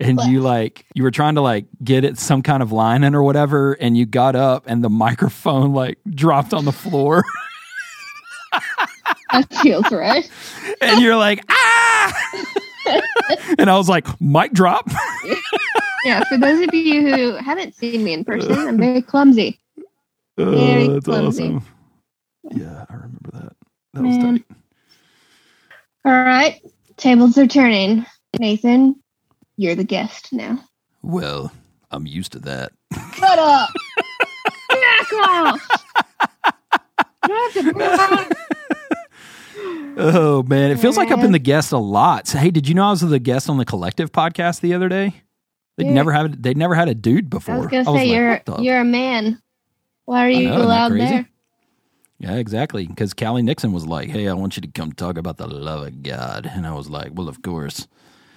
And 0.00 0.18
you 0.22 0.40
like 0.40 0.84
you 0.94 1.04
were 1.04 1.12
trying 1.12 1.36
to 1.36 1.40
like 1.40 1.66
get 1.82 2.04
it 2.04 2.18
some 2.18 2.42
kind 2.42 2.64
of 2.64 2.72
line 2.72 3.04
in 3.04 3.14
or 3.14 3.22
whatever, 3.22 3.74
and 3.74 3.96
you 3.96 4.04
got 4.06 4.34
up 4.34 4.64
and 4.66 4.82
the 4.82 4.90
microphone 5.06 5.72
like 5.72 5.98
dropped 6.10 6.52
on 6.52 6.64
the 6.64 6.72
floor, 6.72 7.22
That 9.32 9.54
feels 9.62 9.90
right. 9.92 10.28
and 10.80 11.00
you're 11.00 11.16
like 11.16 11.40
ah, 11.48 12.12
and 13.56 13.70
I 13.70 13.76
was 13.78 13.88
like 13.88 14.20
mic 14.20 14.52
drop. 14.52 14.90
Yeah, 16.04 16.22
for 16.28 16.36
those 16.36 16.60
of 16.66 16.74
you 16.74 17.02
who 17.08 17.32
haven't 17.36 17.74
seen 17.74 18.04
me 18.04 18.12
in 18.12 18.24
person, 18.24 18.52
I'm 18.52 18.78
very 18.78 19.02
clumsy. 19.02 19.60
Oh, 20.36 20.50
very 20.50 20.88
oh, 20.88 20.92
that's 20.94 21.04
clumsy. 21.04 21.44
awesome. 21.44 21.62
Yeah, 22.50 22.84
I 22.90 22.92
remember 22.94 23.30
that. 23.34 23.52
That 23.92 24.02
was 24.02 24.16
Man. 24.16 24.32
tight. 24.38 24.44
All 26.04 26.12
right, 26.12 26.60
tables 26.96 27.38
are 27.38 27.46
turning. 27.46 28.04
Nathan, 28.40 28.96
you're 29.56 29.76
the 29.76 29.84
guest 29.84 30.32
now. 30.32 30.58
Well, 31.02 31.52
I'm 31.92 32.08
used 32.08 32.32
to 32.32 32.40
that. 32.40 32.72
Shut 33.14 33.38
up. 33.38 33.70
Back 34.70 35.12
off. 35.22 35.68
You 37.22 37.28
don't 37.28 37.52
have 37.52 37.64
to 37.64 37.72
brag. 37.72 38.36
Oh 39.96 40.42
man, 40.42 40.72
it 40.72 40.80
feels 40.80 40.96
like 40.96 41.12
I've 41.12 41.20
been 41.20 41.30
the 41.30 41.38
guest 41.38 41.70
a 41.70 41.78
lot. 41.78 42.26
So, 42.26 42.38
hey, 42.38 42.50
did 42.50 42.68
you 42.68 42.74
know 42.74 42.86
I 42.88 42.90
was 42.90 43.02
the 43.02 43.20
guest 43.20 43.48
on 43.48 43.58
the 43.58 43.64
Collective 43.64 44.10
podcast 44.10 44.60
the 44.60 44.74
other 44.74 44.88
day? 44.88 45.22
They'd 45.76 45.86
Yeah. 45.86 45.92
never 45.94 46.12
had 46.12 46.42
they'd 46.42 46.56
never 46.56 46.74
had 46.74 46.88
a 46.88 46.94
dude 46.94 47.28
before. 47.30 47.54
I 47.54 47.58
was 47.58 47.66
gonna 47.66 47.84
say 47.84 47.90
like, 47.92 48.08
you're 48.08 48.60
you're 48.60 48.80
a 48.80 48.84
man. 48.84 49.40
Why 50.04 50.26
are 50.26 50.30
you 50.30 50.48
know, 50.48 50.62
allowed 50.62 50.92
there? 50.92 51.28
Yeah, 52.18 52.36
exactly. 52.36 52.86
Because 52.86 53.12
Callie 53.12 53.42
Nixon 53.42 53.72
was 53.72 53.86
like, 53.86 54.08
"Hey, 54.08 54.28
I 54.28 54.34
want 54.34 54.56
you 54.56 54.62
to 54.62 54.68
come 54.68 54.92
talk 54.92 55.18
about 55.18 55.36
the 55.36 55.46
love 55.48 55.86
of 55.86 56.02
God," 56.02 56.48
and 56.52 56.66
I 56.66 56.72
was 56.72 56.88
like, 56.88 57.10
"Well, 57.14 57.28
of 57.28 57.42
course." 57.42 57.88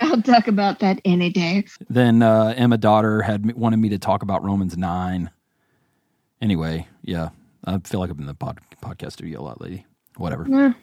I'll 0.01 0.21
talk 0.21 0.47
about 0.47 0.79
that 0.79 0.99
any 1.05 1.29
day. 1.31 1.65
Then 1.89 2.21
uh, 2.21 2.53
Emma 2.55 2.77
Daughter 2.77 3.21
had 3.21 3.53
wanted 3.55 3.77
me 3.77 3.89
to 3.89 3.97
talk 3.99 4.23
about 4.23 4.43
Romans 4.43 4.77
nine. 4.77 5.29
Anyway, 6.41 6.87
yeah, 7.03 7.29
I 7.65 7.77
feel 7.79 7.99
like 7.99 8.09
I've 8.09 8.17
been 8.17 8.23
in 8.23 8.27
the 8.27 8.33
pod, 8.35 8.59
podcast 8.81 9.13
studio 9.13 9.41
a 9.41 9.43
lot 9.43 9.61
lately. 9.61 9.85
Whatever. 10.17 10.45
Yeah. 10.49 10.73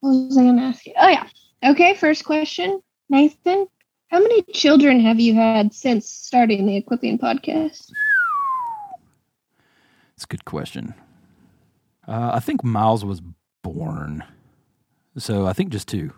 What 0.00 0.10
was 0.10 0.38
I 0.38 0.42
gonna 0.44 0.62
ask 0.62 0.84
you? 0.86 0.94
Oh 0.98 1.08
yeah. 1.08 1.26
Okay, 1.64 1.94
first 1.94 2.24
question. 2.24 2.80
Nathan, 3.08 3.66
how 4.12 4.20
many 4.20 4.42
children 4.52 5.00
have 5.00 5.18
you 5.18 5.34
had 5.34 5.72
since 5.72 6.06
starting 6.06 6.66
the 6.66 6.76
equipping 6.76 7.18
podcast? 7.18 7.90
It's 10.14 10.24
a 10.24 10.26
good 10.28 10.44
question. 10.44 10.92
Uh, 12.06 12.32
I 12.34 12.40
think 12.40 12.62
Miles 12.62 13.06
was 13.06 13.22
born, 13.62 14.22
so 15.16 15.46
I 15.46 15.54
think 15.54 15.70
just 15.70 15.88
two. 15.88 16.12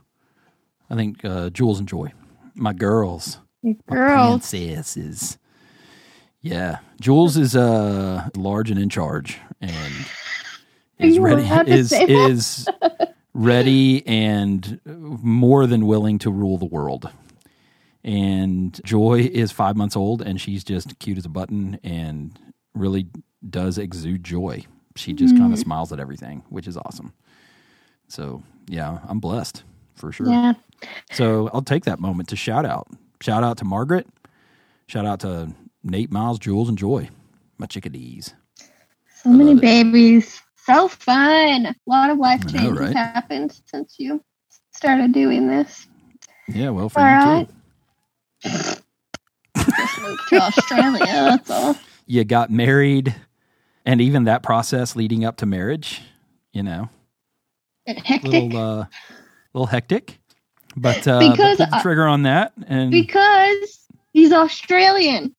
I 0.91 0.97
think 0.97 1.25
uh, 1.25 1.51
Jules 1.51 1.79
and 1.79 1.89
Joy, 1.89 2.13
my 2.57 2.73
girls. 2.73 3.39
My 3.63 3.77
Girls. 3.89 4.51
princesses. 4.51 5.39
Yeah, 6.41 6.79
Jules 7.01 7.37
is 7.39 7.57
uh 7.57 8.29
large 8.37 8.71
and 8.71 8.79
in 8.79 8.91
charge, 8.91 9.39
and 9.61 9.95
is 10.99 11.19
ready 11.19 11.45
is 11.71 11.93
is 11.93 12.69
ready 13.33 14.07
and 14.07 14.81
more 14.85 15.67
than 15.67 15.87
willing 15.87 16.19
to 16.19 16.31
rule 16.31 16.59
the 16.59 16.67
world. 16.67 17.09
And 18.05 18.79
Joy 18.85 19.31
is 19.33 19.51
five 19.51 19.77
months 19.77 19.97
old, 19.97 20.21
and 20.23 20.41
she's 20.41 20.63
just 20.63 20.99
cute 20.99 21.17
as 21.19 21.25
a 21.25 21.31
button, 21.31 21.81
and 21.83 22.39
really 22.75 23.07
does 23.49 23.79
exude 23.79 24.23
joy. 24.25 24.65
She 24.97 25.13
just 25.13 25.37
kind 25.37 25.51
Mm. 25.51 25.55
of 25.55 25.59
smiles 25.59 25.93
at 25.93 26.01
everything, 26.01 26.43
which 26.51 26.67
is 26.67 26.77
awesome. 26.77 27.13
So 28.09 28.43
yeah, 28.69 28.99
I'm 29.09 29.21
blessed 29.21 29.65
for 29.95 30.13
sure. 30.13 30.29
Yeah. 30.29 30.55
So 31.13 31.49
I'll 31.53 31.63
take 31.63 31.85
that 31.85 31.99
moment 32.01 32.29
to 32.31 32.37
shout 32.37 32.67
out. 32.67 32.89
Shout 33.21 33.43
out 33.43 33.57
to 33.59 33.65
Margaret. 33.65 34.07
Shout 34.87 35.07
out 35.07 35.21
to 35.21 35.53
Nate, 35.83 36.11
Miles, 36.13 36.39
Jules, 36.39 36.69
and 36.69 36.77
Joy, 36.77 37.09
my 37.59 37.67
chickadees. 37.67 38.35
So 39.23 39.31
many 39.31 39.55
babies. 39.55 40.41
So 40.67 40.89
fun. 40.89 41.67
A 41.67 41.75
lot 41.87 42.11
of 42.11 42.19
life 42.19 42.43
I 42.49 42.53
know, 42.53 42.59
changes 42.61 42.81
right? 42.81 42.97
happened 42.97 43.59
since 43.67 43.97
you 43.99 44.23
started 44.73 45.13
doing 45.13 45.47
this. 45.49 45.87
Yeah, 46.49 46.71
well, 46.71 46.89
for 46.89 47.01
All 47.01 47.07
you 47.07 47.13
right. 47.17 47.49
too. 47.49 47.55
Just 48.45 50.01
moved 50.01 50.21
to 50.29 50.37
Australia, 50.43 51.05
that's 51.07 51.51
all. 51.51 51.77
You 52.07 52.25
got 52.25 52.51
married, 52.51 53.15
and 53.87 54.01
even 54.01 54.25
that 54.25 54.43
process 54.43 54.95
leading 54.95 55.25
up 55.25 55.37
to 55.39 55.47
marriage, 55.47 56.03
you 56.53 56.63
know, 56.63 56.89
a 57.87 57.95
hectic. 58.01 58.31
little, 58.31 58.57
uh, 58.57 58.87
little 59.55 59.67
hectic. 59.67 60.19
But 60.77 61.07
uh, 61.09 61.31
Because 61.31 61.59
but 61.59 61.81
trigger 61.83 62.07
on 62.07 62.25
that, 62.25 62.53
and 62.67 62.91
because 62.91 63.87
he's 64.13 64.33
Australian. 64.33 65.35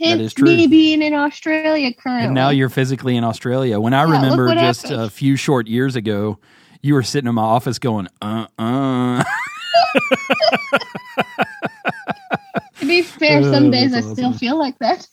Hence 0.00 0.20
is 0.20 0.34
true. 0.34 0.48
me 0.48 0.66
being 0.66 1.00
in 1.02 1.14
Australia 1.14 1.92
currently. 1.94 2.26
and 2.26 2.34
now 2.34 2.50
you're 2.50 2.68
physically 2.68 3.16
in 3.16 3.24
Australia. 3.24 3.80
When 3.80 3.94
I 3.94 4.04
Yeah, 4.04 4.12
remember 4.12 4.54
just 4.54 4.82
happened. 4.82 5.00
a 5.02 5.08
few 5.10 5.36
short 5.36 5.66
years 5.68 5.96
ago, 5.96 6.38
you 6.82 6.92
were 6.94 7.02
sitting 7.02 7.28
in 7.28 7.34
my 7.34 7.42
office 7.42 7.78
going, 7.78 8.08
uh 8.20 8.46
uh. 8.58 9.24
to 12.86 12.88
be 12.88 13.02
fair, 13.02 13.42
some 13.42 13.70
days 13.70 13.92
I 13.92 14.00
still 14.00 14.32
feel 14.32 14.58
like 14.58 14.78
that. 14.78 15.06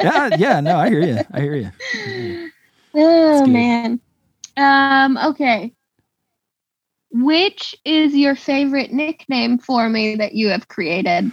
yeah, 0.00 0.30
yeah, 0.38 0.60
no, 0.60 0.76
I 0.76 0.88
hear 0.88 1.00
you. 1.00 1.20
I 1.32 1.40
hear 1.40 1.56
you. 1.56 2.50
Oh 2.96 3.44
man. 3.44 3.98
Um, 4.56 5.18
okay. 5.18 5.72
Which 7.10 7.74
is 7.84 8.14
your 8.14 8.36
favorite 8.36 8.92
nickname 8.92 9.58
for 9.58 9.88
me 9.88 10.14
that 10.14 10.34
you 10.34 10.48
have 10.50 10.68
created? 10.68 11.32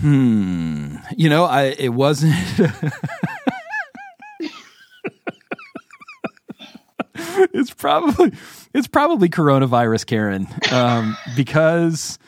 Hmm. 0.00 0.94
You 1.16 1.28
know, 1.28 1.44
I 1.44 1.74
it 1.76 1.88
wasn't. 1.88 2.36
it's 7.52 7.74
probably 7.74 8.32
it's 8.72 8.86
probably 8.86 9.28
coronavirus, 9.28 10.06
Karen, 10.06 10.46
um, 10.70 11.16
because 11.34 12.19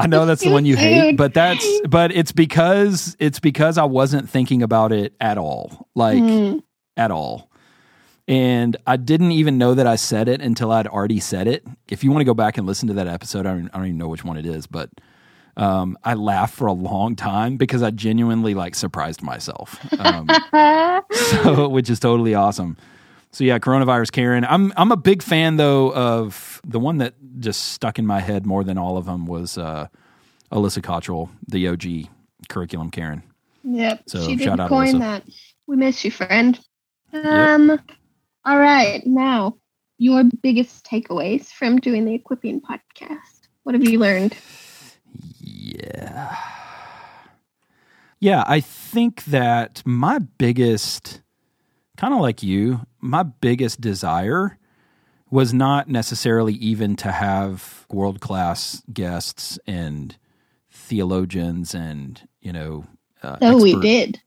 I 0.00 0.06
know 0.06 0.26
that's 0.26 0.42
the 0.42 0.50
one 0.50 0.64
you 0.64 0.76
hate, 0.76 1.16
but 1.16 1.34
that's 1.34 1.80
but 1.88 2.12
it's 2.12 2.32
because 2.32 3.16
it's 3.18 3.40
because 3.40 3.78
I 3.78 3.84
wasn't 3.84 4.28
thinking 4.28 4.62
about 4.62 4.92
it 4.92 5.14
at 5.20 5.38
all, 5.38 5.88
like 5.94 6.22
Hmm. 6.22 6.58
at 6.96 7.10
all. 7.10 7.48
And 8.28 8.76
I 8.86 8.96
didn't 8.96 9.32
even 9.32 9.58
know 9.58 9.74
that 9.74 9.86
I 9.86 9.96
said 9.96 10.28
it 10.28 10.40
until 10.40 10.70
I'd 10.70 10.86
already 10.86 11.18
said 11.18 11.48
it. 11.48 11.64
If 11.88 12.04
you 12.04 12.10
want 12.12 12.20
to 12.20 12.24
go 12.24 12.34
back 12.34 12.58
and 12.58 12.66
listen 12.66 12.86
to 12.88 12.94
that 12.94 13.08
episode, 13.08 13.40
I 13.44 13.54
don't, 13.54 13.68
I 13.72 13.78
don't 13.78 13.86
even 13.86 13.98
know 13.98 14.08
which 14.08 14.24
one 14.24 14.36
it 14.36 14.46
is, 14.46 14.68
but 14.68 14.88
um, 15.56 15.98
I 16.04 16.14
laughed 16.14 16.54
for 16.54 16.68
a 16.68 16.72
long 16.72 17.16
time 17.16 17.56
because 17.56 17.82
I 17.82 17.90
genuinely 17.90 18.54
like 18.54 18.76
surprised 18.76 19.20
myself, 19.22 19.80
um, 19.98 20.28
so, 21.12 21.68
which 21.68 21.90
is 21.90 21.98
totally 21.98 22.34
awesome. 22.34 22.76
So 23.32 23.44
yeah, 23.44 23.58
coronavirus 23.58 24.12
Karen. 24.12 24.44
I'm 24.44 24.72
I'm 24.76 24.90
a 24.92 24.96
big 24.96 25.22
fan 25.22 25.56
though 25.56 25.92
of 25.92 26.60
the 26.64 26.80
one 26.80 26.98
that 26.98 27.14
just 27.38 27.68
stuck 27.72 27.98
in 27.98 28.06
my 28.06 28.20
head 28.20 28.46
more 28.46 28.64
than 28.64 28.76
all 28.76 28.96
of 28.96 29.06
them 29.06 29.26
was 29.26 29.56
uh, 29.56 29.86
Alyssa 30.50 30.82
Cottrell, 30.82 31.30
the 31.46 31.68
OG 31.68 32.08
curriculum 32.48 32.90
Karen. 32.90 33.22
Yep. 33.62 34.02
So, 34.06 34.26
she 34.26 34.36
did 34.36 34.44
shout 34.44 34.60
out, 34.60 34.68
coin 34.68 34.94
Alyssa. 34.94 34.98
that. 34.98 35.24
We 35.66 35.76
miss 35.76 36.04
you, 36.04 36.10
friend. 36.10 36.58
Um 37.12 37.80
all 38.44 38.58
right, 38.58 39.06
now 39.06 39.56
your 39.98 40.24
biggest 40.42 40.84
takeaways 40.86 41.48
from 41.48 41.78
doing 41.78 42.06
the 42.06 42.14
equipping 42.14 42.60
podcast. 42.60 43.48
What 43.64 43.74
have 43.74 43.84
you 43.84 43.98
learned? 43.98 44.34
Yeah. 45.38 46.36
Yeah, 48.18 48.44
I 48.46 48.60
think 48.60 49.24
that 49.24 49.82
my 49.84 50.18
biggest, 50.18 51.22
kind 52.00 52.14
of 52.14 52.20
like 52.20 52.42
you, 52.42 52.80
my 53.00 53.22
biggest 53.22 53.80
desire 53.80 54.58
was 55.30 55.52
not 55.52 55.86
necessarily 55.88 56.54
even 56.54 56.96
to 56.96 57.12
have 57.12 57.84
world 57.90 58.20
class 58.20 58.82
guests 58.92 59.58
and 59.66 60.16
theologians 60.70 61.74
and, 61.74 62.26
you 62.40 62.52
know, 62.52 62.84
uh, 63.22 63.36
we 63.54 63.70
expert- 63.72 63.82
did. 63.82 64.20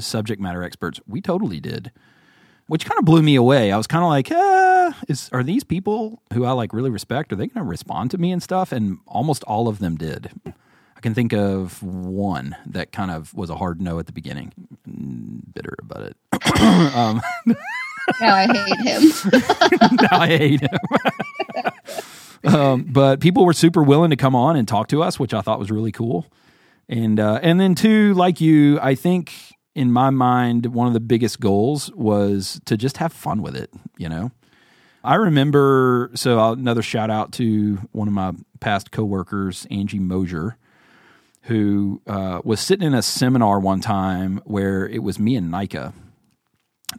subject 0.00 0.40
matter 0.40 0.62
experts. 0.62 1.00
We 1.06 1.20
totally 1.20 1.60
did, 1.60 1.92
which 2.66 2.84
kind 2.84 2.98
of 2.98 3.04
blew 3.04 3.22
me 3.22 3.36
away. 3.36 3.70
I 3.70 3.76
was 3.76 3.86
kind 3.86 4.02
of 4.02 4.10
like, 4.10 4.28
ah, 4.32 4.98
is 5.08 5.30
are 5.32 5.44
these 5.44 5.62
people 5.64 6.20
who 6.32 6.44
I 6.44 6.52
like 6.52 6.72
really 6.72 6.90
respect? 6.90 7.32
Are 7.32 7.36
they 7.36 7.46
going 7.46 7.64
to 7.64 7.68
respond 7.70 8.10
to 8.10 8.18
me 8.18 8.32
and 8.32 8.42
stuff? 8.42 8.72
And 8.72 8.98
almost 9.06 9.44
all 9.44 9.68
of 9.68 9.78
them 9.78 9.96
did. 9.96 10.30
I 10.98 11.00
can 11.00 11.14
think 11.14 11.32
of 11.32 11.80
one 11.80 12.56
that 12.66 12.90
kind 12.90 13.12
of 13.12 13.32
was 13.32 13.50
a 13.50 13.56
hard 13.56 13.80
no 13.80 14.00
at 14.00 14.06
the 14.06 14.12
beginning. 14.12 14.52
Mm, 14.88 15.42
Bitter 15.54 15.76
about 15.78 16.02
it. 16.02 16.16
um, 16.96 17.22
Now 18.20 18.34
I 18.34 18.46
hate 18.46 18.80
him. 18.80 19.02
now 20.00 20.18
I 20.18 20.26
hate 20.26 20.60
him. 20.60 20.70
um, 22.52 22.84
but 22.88 23.20
people 23.20 23.44
were 23.44 23.52
super 23.52 23.82
willing 23.82 24.10
to 24.10 24.16
come 24.16 24.34
on 24.34 24.56
and 24.56 24.66
talk 24.66 24.88
to 24.88 25.02
us, 25.02 25.20
which 25.20 25.34
I 25.34 25.40
thought 25.40 25.58
was 25.58 25.70
really 25.70 25.92
cool. 25.92 26.26
And 26.88 27.20
uh, 27.20 27.38
and 27.42 27.60
then 27.60 27.74
two, 27.74 28.14
like 28.14 28.40
you, 28.40 28.80
I 28.80 28.94
think 28.94 29.34
in 29.74 29.92
my 29.92 30.10
mind, 30.10 30.66
one 30.66 30.86
of 30.88 30.94
the 30.94 31.00
biggest 31.00 31.38
goals 31.38 31.92
was 31.92 32.60
to 32.64 32.76
just 32.76 32.96
have 32.96 33.12
fun 33.12 33.42
with 33.42 33.54
it. 33.54 33.70
You 33.98 34.08
know, 34.08 34.32
I 35.04 35.14
remember. 35.16 36.10
So 36.14 36.52
another 36.52 36.82
shout 36.82 37.10
out 37.10 37.32
to 37.34 37.76
one 37.92 38.08
of 38.08 38.14
my 38.14 38.32
past 38.58 38.90
coworkers, 38.90 39.66
Angie 39.70 39.98
Mosier, 39.98 40.56
who 41.48 42.02
uh, 42.06 42.42
was 42.44 42.60
sitting 42.60 42.86
in 42.86 42.92
a 42.92 43.00
seminar 43.00 43.58
one 43.58 43.80
time 43.80 44.38
where 44.44 44.86
it 44.86 45.02
was 45.02 45.18
me 45.18 45.34
and 45.34 45.50
Nika, 45.50 45.94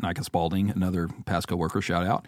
Nika 0.02 0.24
Spalding, 0.24 0.72
another 0.72 1.08
past 1.26 1.48
coworker, 1.48 1.82
shout 1.82 2.06
out. 2.06 2.26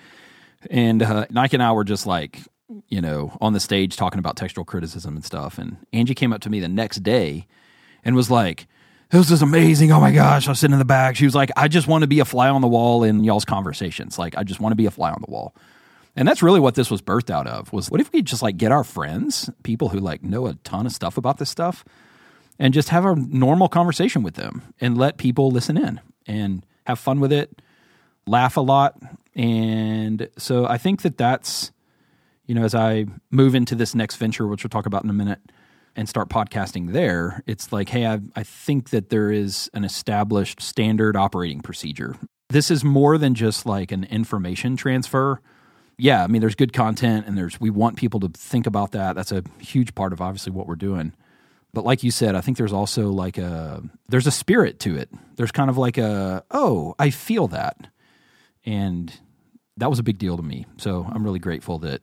And 0.70 1.02
uh, 1.02 1.26
Nika 1.32 1.56
and 1.56 1.64
I 1.64 1.72
were 1.72 1.84
just 1.84 2.06
like, 2.06 2.42
you 2.88 3.02
know, 3.02 3.36
on 3.42 3.54
the 3.54 3.60
stage 3.60 3.96
talking 3.98 4.20
about 4.20 4.38
textual 4.38 4.64
criticism 4.64 5.16
and 5.16 5.26
stuff. 5.26 5.58
And 5.58 5.78
Angie 5.92 6.14
came 6.14 6.32
up 6.32 6.42
to 6.42 6.50
me 6.52 6.60
the 6.60 6.68
next 6.68 7.02
day 7.02 7.48
and 8.06 8.16
was 8.16 8.30
like, 8.30 8.68
this 9.10 9.32
is 9.32 9.42
amazing. 9.42 9.92
Oh 9.92 10.00
my 10.00 10.12
gosh. 10.12 10.48
I 10.48 10.52
was 10.52 10.60
sitting 10.60 10.74
in 10.74 10.80
the 10.80 10.86
back. 10.86 11.16
She 11.16 11.26
was 11.26 11.34
like, 11.34 11.50
I 11.58 11.68
just 11.68 11.88
want 11.88 12.04
to 12.04 12.08
be 12.08 12.20
a 12.20 12.26
fly 12.26 12.50
on 12.50 12.62
the 12.62 12.68
wall 12.68 13.04
in 13.04 13.24
y'all's 13.24 13.46
conversations. 13.46 14.20
Like, 14.20 14.38
I 14.38 14.44
just 14.44 14.60
want 14.60 14.74
to 14.74 14.78
be 14.78 14.86
a 14.86 14.92
fly 14.92 15.10
on 15.10 15.24
the 15.26 15.32
wall. 15.32 15.56
And 16.16 16.28
that's 16.28 16.44
really 16.44 16.60
what 16.60 16.76
this 16.76 16.92
was 16.92 17.02
birthed 17.02 17.32
out 17.32 17.48
of 17.48 17.74
was 17.74 17.90
what 17.90 18.00
if 18.00 18.14
we 18.14 18.22
just 18.22 18.44
like 18.44 18.58
get 18.58 18.72
our 18.72 18.84
friends, 18.84 19.50
people 19.64 19.90
who 19.90 20.00
like 20.00 20.22
know 20.22 20.46
a 20.46 20.54
ton 20.54 20.86
of 20.86 20.92
stuff 20.92 21.18
about 21.18 21.40
this 21.40 21.50
stuff, 21.50 21.84
and 22.62 22.76
just 22.76 22.90
have 22.90 23.06
a 23.06 23.16
normal 23.16 23.68
conversation 23.68 24.22
with 24.22 24.36
them 24.36 24.62
and 24.80 24.96
let 24.96 25.18
people 25.18 25.50
listen 25.50 25.78
in 25.78 26.00
and 26.28 26.64
have 26.86 27.00
fun 27.00 27.20
with 27.20 27.34
it, 27.34 27.60
laugh 28.28 28.56
a 28.56 28.62
lot. 28.62 29.02
And 29.34 30.30
so 30.38 30.68
I 30.68 30.78
think 30.78 31.02
that 31.02 31.18
that's, 31.18 31.72
you 32.46 32.54
know, 32.54 32.64
as 32.64 32.76
I 32.76 33.08
move 33.32 33.56
into 33.56 33.74
this 33.74 33.96
next 33.96 34.18
venture, 34.18 34.46
which 34.46 34.64
we'll 34.64 34.70
talk 34.70 34.86
about 34.86 35.04
in 35.04 35.10
a 35.10 35.14
minute, 35.14 35.40
and 35.96 36.08
start 36.08 36.30
podcasting 36.30 36.94
there, 36.94 37.44
it's 37.48 37.74
like, 37.74 37.90
hey, 37.90 38.06
I, 38.06 38.20
I 38.36 38.44
think 38.44 38.92
that 38.92 39.10
there 39.10 39.32
is 39.32 39.70
an 39.74 39.84
established 39.84 40.62
standard 40.62 41.18
operating 41.18 41.62
procedure. 41.62 42.16
This 42.50 42.70
is 42.70 42.84
more 42.84 43.18
than 43.18 43.34
just 43.34 43.66
like 43.66 43.92
an 43.92 44.04
information 44.06 44.78
transfer 44.78 45.42
yeah, 45.98 46.24
I 46.24 46.28
mean, 46.28 46.42
there's 46.42 46.56
good 46.56 46.74
content, 46.74 47.28
and 47.28 47.38
there's 47.38 47.62
we 47.62 47.70
want 47.70 47.96
people 47.96 48.20
to 48.22 48.30
think 48.30 48.66
about 48.66 48.92
that. 48.94 49.16
That's 49.16 49.32
a 49.32 49.44
huge 49.60 49.94
part 49.94 50.14
of 50.14 50.22
obviously 50.22 50.52
what 50.52 50.66
we're 50.66 50.76
doing. 50.76 51.14
But 51.74 51.86
like 51.86 52.04
you 52.04 52.12
said, 52.12 52.36
I 52.36 52.42
think 52.42 52.58
there's 52.58 52.74
also 52.74 53.12
like 53.12 53.38
a 53.38 53.82
there's 54.10 54.28
a 54.28 54.32
spirit 54.32 54.80
to 54.82 54.98
it. 54.98 55.10
There's 55.36 55.52
kind 55.52 55.70
of 55.70 55.78
like 55.78 55.98
a 55.98 56.44
oh, 56.52 56.96
I 57.00 57.10
feel 57.10 57.48
that, 57.50 57.88
and 58.66 59.12
that 59.78 59.90
was 59.90 60.00
a 60.00 60.04
big 60.04 60.18
deal 60.18 60.38
to 60.38 60.44
me. 60.44 60.66
So 60.78 61.08
I'm 61.10 61.24
really 61.24 61.40
grateful 61.40 61.80
that 61.80 62.02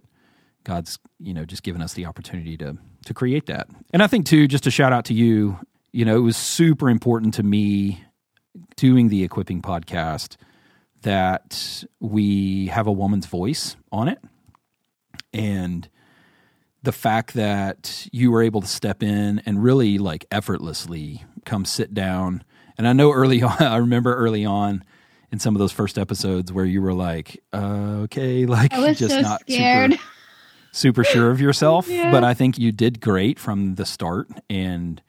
God's 0.64 0.98
you 1.18 1.34
know 1.34 1.44
just 1.44 1.62
given 1.62 1.82
us 1.82 1.94
the 1.94 2.06
opportunity 2.06 2.56
to 2.58 2.78
to 3.06 3.14
create 3.14 3.46
that. 3.46 3.68
And 3.92 4.02
I 4.02 4.06
think 4.06 4.26
too, 4.26 4.48
just 4.48 4.66
a 4.66 4.70
shout 4.70 4.92
out 4.92 5.04
to 5.06 5.14
you. 5.14 5.58
You 5.92 6.04
know, 6.04 6.16
it 6.16 6.22
was 6.22 6.36
super 6.36 6.88
important 6.88 7.34
to 7.34 7.42
me 7.42 8.04
doing 8.76 9.08
the 9.08 9.24
equipping 9.24 9.62
podcast 9.62 10.36
that 11.02 11.84
we 12.00 12.66
have 12.68 12.86
a 12.86 12.92
woman's 12.92 13.26
voice 13.26 13.76
on 13.92 14.08
it. 14.08 14.18
And 15.32 15.88
the 16.82 16.92
fact 16.92 17.34
that 17.34 18.06
you 18.12 18.30
were 18.30 18.42
able 18.42 18.60
to 18.60 18.66
step 18.66 19.02
in 19.02 19.40
and 19.44 19.62
really 19.62 19.98
like 19.98 20.24
effortlessly 20.30 21.24
come 21.44 21.64
sit 21.64 21.92
down. 21.92 22.44
And 22.76 22.86
I 22.86 22.92
know 22.92 23.12
early 23.12 23.42
on, 23.42 23.60
I 23.60 23.76
remember 23.76 24.14
early 24.14 24.44
on 24.44 24.84
in 25.30 25.38
some 25.38 25.54
of 25.54 25.58
those 25.58 25.72
first 25.72 25.98
episodes 25.98 26.52
where 26.52 26.64
you 26.64 26.80
were 26.80 26.94
like, 26.94 27.42
uh, 27.52 28.02
okay, 28.04 28.46
like 28.46 28.72
just 28.96 29.14
so 29.14 29.20
not 29.20 29.42
scared. 29.42 29.92
super, 29.92 30.02
super 30.72 31.04
sure 31.04 31.30
of 31.30 31.40
yourself. 31.40 31.88
Yeah. 31.98 32.10
But 32.10 32.24
I 32.24 32.34
think 32.34 32.58
you 32.58 32.72
did 32.72 33.00
great 33.00 33.38
from 33.38 33.74
the 33.74 33.84
start. 33.84 34.28
And 34.48 35.02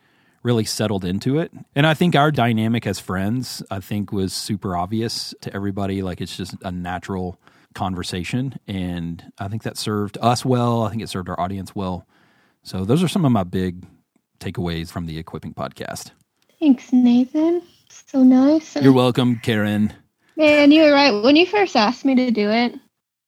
really 0.43 0.63
settled 0.63 1.03
into 1.03 1.37
it. 1.37 1.51
And 1.75 1.85
I 1.85 1.93
think 1.93 2.15
our 2.15 2.31
dynamic 2.31 2.87
as 2.87 2.99
friends, 2.99 3.61
I 3.69 3.79
think, 3.79 4.11
was 4.11 4.33
super 4.33 4.75
obvious 4.75 5.33
to 5.41 5.53
everybody. 5.53 6.01
Like 6.01 6.21
it's 6.21 6.35
just 6.35 6.55
a 6.63 6.71
natural 6.71 7.37
conversation. 7.75 8.59
And 8.67 9.31
I 9.37 9.47
think 9.47 9.63
that 9.63 9.77
served 9.77 10.17
us 10.21 10.43
well. 10.43 10.83
I 10.83 10.89
think 10.89 11.01
it 11.01 11.09
served 11.09 11.29
our 11.29 11.39
audience 11.39 11.75
well. 11.75 12.07
So 12.63 12.85
those 12.85 13.03
are 13.03 13.07
some 13.07 13.25
of 13.25 13.31
my 13.31 13.43
big 13.43 13.85
takeaways 14.39 14.91
from 14.91 15.05
the 15.05 15.17
equipping 15.17 15.53
podcast. 15.53 16.11
Thanks, 16.59 16.91
Nathan. 16.91 17.61
So 17.89 18.23
nice. 18.23 18.75
You're 18.75 18.93
welcome, 18.93 19.39
Karen. 19.39 19.93
Man, 20.35 20.71
you 20.71 20.83
were 20.83 20.91
right. 20.91 21.11
When 21.11 21.35
you 21.35 21.45
first 21.45 21.75
asked 21.75 22.05
me 22.05 22.15
to 22.15 22.31
do 22.31 22.49
it, 22.49 22.75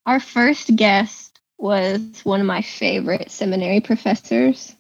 our 0.05 0.19
first 0.19 0.75
guest 0.75 1.39
was 1.57 1.99
one 2.23 2.39
of 2.39 2.47
my 2.47 2.61
favorite 2.61 3.29
seminary 3.29 3.79
professors 3.79 4.75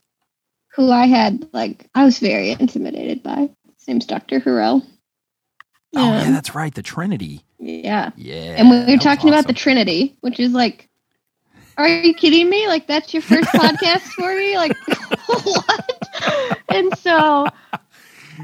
who 0.73 0.89
I 0.91 1.05
had, 1.05 1.47
like, 1.53 1.89
I 1.93 2.05
was 2.05 2.19
very 2.19 2.51
intimidated 2.51 3.21
by. 3.21 3.49
His 3.77 3.87
name's 3.87 4.05
Dr. 4.05 4.39
Horrell. 5.95 6.21
Oh, 6.21 6.23
yeah, 6.23 6.31
that's 6.31 6.55
right. 6.55 6.73
The 6.73 6.81
Trinity. 6.83 7.45
Yeah. 7.59 8.11
Yeah. 8.15 8.55
And 8.57 8.69
we 8.69 8.93
were 8.93 8.99
talking 8.99 9.29
about 9.29 9.47
the. 9.47 9.53
Trinity, 9.53 10.17
which 10.21 10.39
is 10.39 10.53
like, 10.53 10.89
are 11.77 11.87
you 11.87 12.13
kidding 12.13 12.49
me? 12.49 12.67
Like, 12.67 12.87
that's 12.87 13.13
your 13.13 13.21
first 13.23 13.49
podcast 13.55 14.01
for 14.01 14.35
me? 14.35 14.57
Like, 14.57 14.77
what? 15.25 16.63
And 16.69 16.97
so 16.97 17.47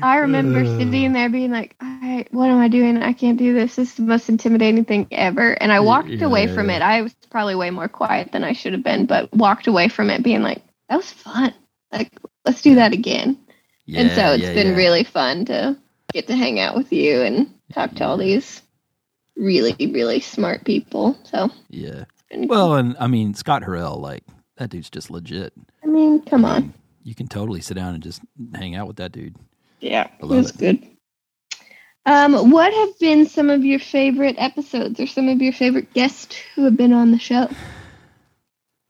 I 0.01 0.17
remember 0.17 0.65
sitting 0.65 1.13
there 1.13 1.29
being 1.29 1.51
like, 1.51 1.75
right, 1.81 2.27
what 2.31 2.49
am 2.49 2.59
I 2.59 2.67
doing? 2.67 2.97
I 3.01 3.13
can't 3.13 3.37
do 3.37 3.53
this. 3.53 3.75
This 3.75 3.89
is 3.89 3.95
the 3.95 4.03
most 4.03 4.29
intimidating 4.29 4.85
thing 4.85 5.07
ever. 5.11 5.51
And 5.53 5.71
I 5.71 5.79
walked 5.79 6.09
Yeah, 6.09 6.25
away 6.25 6.47
from 6.47 6.69
it. 6.69 6.81
I 6.81 7.01
was 7.01 7.13
probably 7.29 7.55
way 7.55 7.69
more 7.71 7.87
quiet 7.87 8.31
than 8.31 8.43
I 8.43 8.53
should 8.53 8.73
have 8.73 8.83
been, 8.83 9.05
but 9.05 9.33
walked 9.33 9.67
away 9.67 9.89
from 9.89 10.09
it 10.09 10.23
being 10.23 10.41
like, 10.41 10.61
that 10.89 10.97
was 10.97 11.11
fun. 11.11 11.53
Like, 11.91 12.11
let's 12.45 12.61
do 12.61 12.75
that 12.75 12.93
again. 12.93 13.37
Yeah, 13.85 14.01
and 14.01 14.11
so 14.11 14.33
it's 14.33 14.43
yeah, 14.43 14.53
been 14.53 14.67
yeah. 14.69 14.75
really 14.75 15.03
fun 15.03 15.45
to 15.45 15.77
get 16.13 16.27
to 16.27 16.35
hang 16.35 16.59
out 16.59 16.75
with 16.75 16.91
you 16.91 17.21
and 17.21 17.53
talk 17.73 17.93
to 17.95 18.05
all 18.05 18.17
these 18.17 18.61
really, 19.35 19.75
really 19.91 20.19
smart 20.19 20.63
people. 20.65 21.17
So, 21.23 21.49
Yeah. 21.69 22.05
it's 22.29 22.49
Well, 22.49 22.75
and 22.75 22.95
I 22.99 23.07
mean, 23.07 23.33
Scott 23.33 23.63
Horrell, 23.63 23.99
like, 23.99 24.23
that 24.57 24.69
dude's 24.69 24.89
just 24.89 25.11
legit. 25.11 25.53
I 25.83 25.87
mean, 25.87 26.21
come 26.23 26.45
on. 26.45 26.73
You 27.03 27.15
can 27.15 27.27
totally 27.27 27.61
sit 27.61 27.75
down 27.75 27.93
and 27.93 28.03
just 28.03 28.21
hang 28.55 28.75
out 28.75 28.87
with 28.87 28.97
that 28.97 29.11
dude. 29.11 29.35
Yeah, 29.79 30.07
I 30.21 30.23
it 30.23 30.25
was 30.25 30.49
it. 30.51 30.57
good. 30.57 30.87
Um, 32.05 32.51
what 32.51 32.73
have 32.73 32.97
been 32.99 33.25
some 33.27 33.49
of 33.49 33.65
your 33.65 33.79
favorite 33.79 34.35
episodes 34.37 34.99
or 34.99 35.07
some 35.07 35.27
of 35.27 35.41
your 35.41 35.51
favorite 35.53 35.93
guests 35.93 36.37
who 36.55 36.63
have 36.63 36.77
been 36.77 36.93
on 36.93 37.11
the 37.11 37.19
show? 37.19 37.49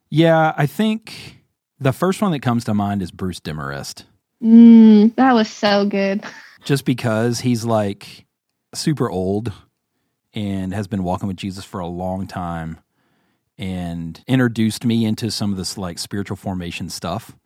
Yeah, 0.09 0.53
I 0.55 0.67
think 0.67 1.37
the 1.79 1.91
first 1.91 2.21
one 2.21 2.31
that 2.31 2.41
comes 2.41 2.63
to 2.65 2.73
mind 2.73 3.01
is 3.01 3.11
Bruce 3.11 3.39
Demarest. 3.39 4.05
Mm, 4.41 5.15
that 5.15 5.33
was 5.33 5.49
so 5.49 5.85
good. 5.85 6.23
just 6.67 6.83
because 6.83 7.39
he's 7.39 7.63
like 7.63 8.25
super 8.73 9.09
old 9.09 9.53
and 10.33 10.73
has 10.73 10.85
been 10.85 11.01
walking 11.01 11.29
with 11.29 11.37
Jesus 11.37 11.63
for 11.63 11.79
a 11.79 11.87
long 11.87 12.27
time 12.27 12.77
and 13.57 14.21
introduced 14.27 14.83
me 14.83 15.05
into 15.05 15.31
some 15.31 15.51
of 15.51 15.57
this 15.57 15.77
like 15.77 15.97
spiritual 15.97 16.35
formation 16.35 16.89
stuff. 16.89 17.37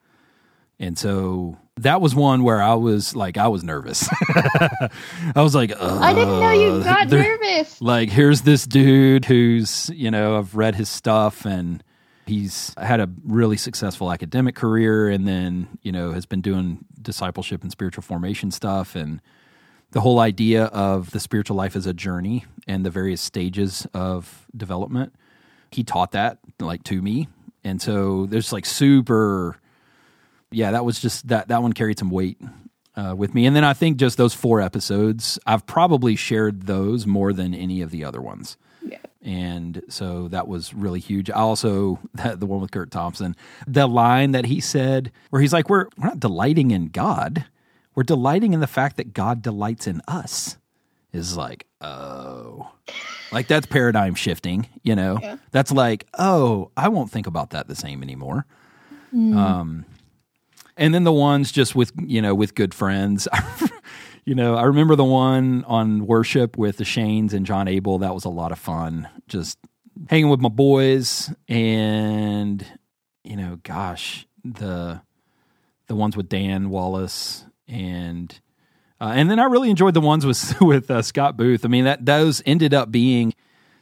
And 0.80 0.98
so 0.98 1.60
that 1.78 2.02
was 2.02 2.16
one 2.16 2.42
where 2.42 2.64
I 2.64 2.74
was 2.74 3.16
like, 3.16 3.38
I 3.38 3.48
was 3.48 3.64
nervous. 3.64 4.10
I 4.34 4.90
was 5.36 5.54
like, 5.54 5.72
I 5.80 6.16
didn't 6.16 6.40
know 6.40 6.52
you 6.52 6.72
"Ugh, 6.72 6.84
got 6.84 7.08
nervous. 7.08 7.80
like 7.80 8.10
here's 8.10 8.42
this 8.42 8.66
dude 8.66 9.26
who's 9.26 9.92
you 9.94 10.10
know 10.10 10.36
i've 10.40 10.56
read 10.56 10.74
his 10.74 10.90
stuff 10.90 11.46
and 11.46 11.84
he's 12.32 12.74
had 12.78 13.02
a 13.02 13.10
really 13.26 13.58
successful 13.58 14.10
academic 14.10 14.56
career 14.56 15.10
and 15.10 15.28
then 15.28 15.68
you 15.82 15.92
know 15.92 16.14
has 16.14 16.26
been 16.26 16.40
doing 16.40 16.86
discipleship 17.02 17.62
and 17.62 17.72
spiritual 17.72 18.04
formation 18.04 18.52
stuff. 18.52 18.96
And 18.96 19.22
the 19.92 20.00
whole 20.00 20.20
idea 20.20 20.66
of 20.66 21.12
the 21.12 21.20
spiritual 21.20 21.58
life 21.58 21.76
as 21.76 21.86
a 21.86 21.94
journey 21.94 22.46
and 22.68 22.86
the 22.86 22.90
various 22.90 23.20
stages 23.20 23.86
of 23.94 24.48
development 24.56 25.14
he 25.72 25.84
taught 25.84 26.12
that 26.12 26.38
like 26.60 26.84
to 26.84 27.02
me. 27.02 27.28
And 27.64 27.82
so 27.82 28.26
there's 28.26 28.54
like 28.54 28.66
super 28.66 29.58
yeah 30.52 30.72
that 30.72 30.86
was 30.86 31.00
just 31.02 31.28
that 31.28 31.50
that 31.50 31.62
one 31.62 31.74
carried 31.74 32.00
some 32.00 32.10
weight 32.10 32.40
uh, 32.96 33.14
with 33.16 33.36
me. 33.36 33.46
And 33.46 33.56
then 33.56 33.66
i 33.66 33.74
think 33.74 33.98
just 33.98 34.18
those 34.18 34.34
four 34.34 34.62
episodes 34.62 35.38
i've 35.46 35.66
probably 35.66 36.16
shared 36.16 36.68
those 36.68 37.06
more 37.06 37.34
than 37.34 37.54
any 37.54 37.82
of 37.82 37.92
the 37.92 38.06
other 38.06 38.22
ones 38.22 38.56
Yeah. 38.84 38.98
and 39.22 39.84
so 39.90 40.28
that 40.30 40.48
was 40.48 40.74
really 40.74 41.00
huge. 41.00 41.30
I 41.30 41.36
also 41.36 42.00
that, 42.16 42.40
the 42.40 42.46
one 42.46 42.62
with 42.62 42.72
kurt 42.72 42.92
thompson 42.92 43.36
the 43.68 43.88
line 43.88 44.32
that 44.32 44.46
he 44.46 44.60
said 44.60 45.12
where 45.30 45.42
he's 45.42 45.54
like 45.54 45.70
we're, 45.70 45.88
we're 45.98 46.08
not 46.08 46.20
delighting 46.20 46.72
in 46.72 46.88
god. 46.88 47.46
We're 47.94 48.04
delighting 48.04 48.54
in 48.54 48.60
the 48.62 48.68
fact 48.68 48.98
that 48.98 49.14
god 49.14 49.42
delights 49.42 49.86
in 49.88 50.02
us. 50.08 50.58
Is 51.14 51.36
like 51.36 51.66
oh. 51.82 52.72
Like 53.32 53.48
that's 53.48 53.66
paradigm 53.66 54.16
shifting 54.16 54.68
you 54.84 54.96
know? 54.96 55.20
Yeah. 55.22 55.38
that's 55.52 55.72
like 55.72 56.06
oh 56.18 56.72
i 56.76 56.88
won't 56.90 57.12
think 57.12 57.28
about 57.28 57.52
that 57.52 57.68
the 57.68 57.76
same 57.76 58.02
anymore. 58.02 58.46
Um 59.14 59.86
and 60.78 60.94
then 60.94 61.04
the 61.04 61.12
ones 61.14 61.52
just 61.52 61.76
with 61.76 61.92
you 61.98 62.22
know 62.22 62.34
with 62.34 62.56
good 62.56 62.74
friends 62.74 63.28
you 64.26 64.36
know 64.36 64.56
i 64.56 64.64
remember 64.64 64.96
the 64.96 65.04
one 65.04 65.64
on 65.66 66.06
worship 66.06 66.58
with 66.58 66.78
the 66.78 66.84
shanes 66.84 67.34
and 67.34 67.46
john 67.46 67.68
abel. 67.68 68.00
That 68.00 68.14
was 68.14 68.26
a 68.26 68.30
lot 68.30 68.52
of 68.52 68.60
fun 68.60 69.08
just 69.28 69.58
hanging 70.10 70.30
with 70.30 70.40
my 70.40 70.50
boys. 70.50 71.34
And 71.48 72.66
you 73.24 73.36
know 73.36 73.60
gosh 73.64 74.28
the 74.44 75.02
the 75.88 75.96
ones 75.96 76.18
with 76.18 76.30
dan 76.30 76.70
wallace 76.70 77.46
and 77.68 78.40
uh, 79.00 79.14
and 79.16 79.30
then 79.30 79.40
i 79.40 79.44
really 79.46 79.70
enjoyed 79.70 79.94
the 79.94 80.02
ones 80.02 80.26
with 80.26 80.60
with 80.62 80.90
uh, 80.90 81.02
scott 81.02 81.38
booth. 81.38 81.66
I 81.66 81.68
mean 81.68 81.86
that 81.86 82.06
those 82.06 82.42
ended 82.46 82.74
up 82.74 82.92
being 82.92 83.34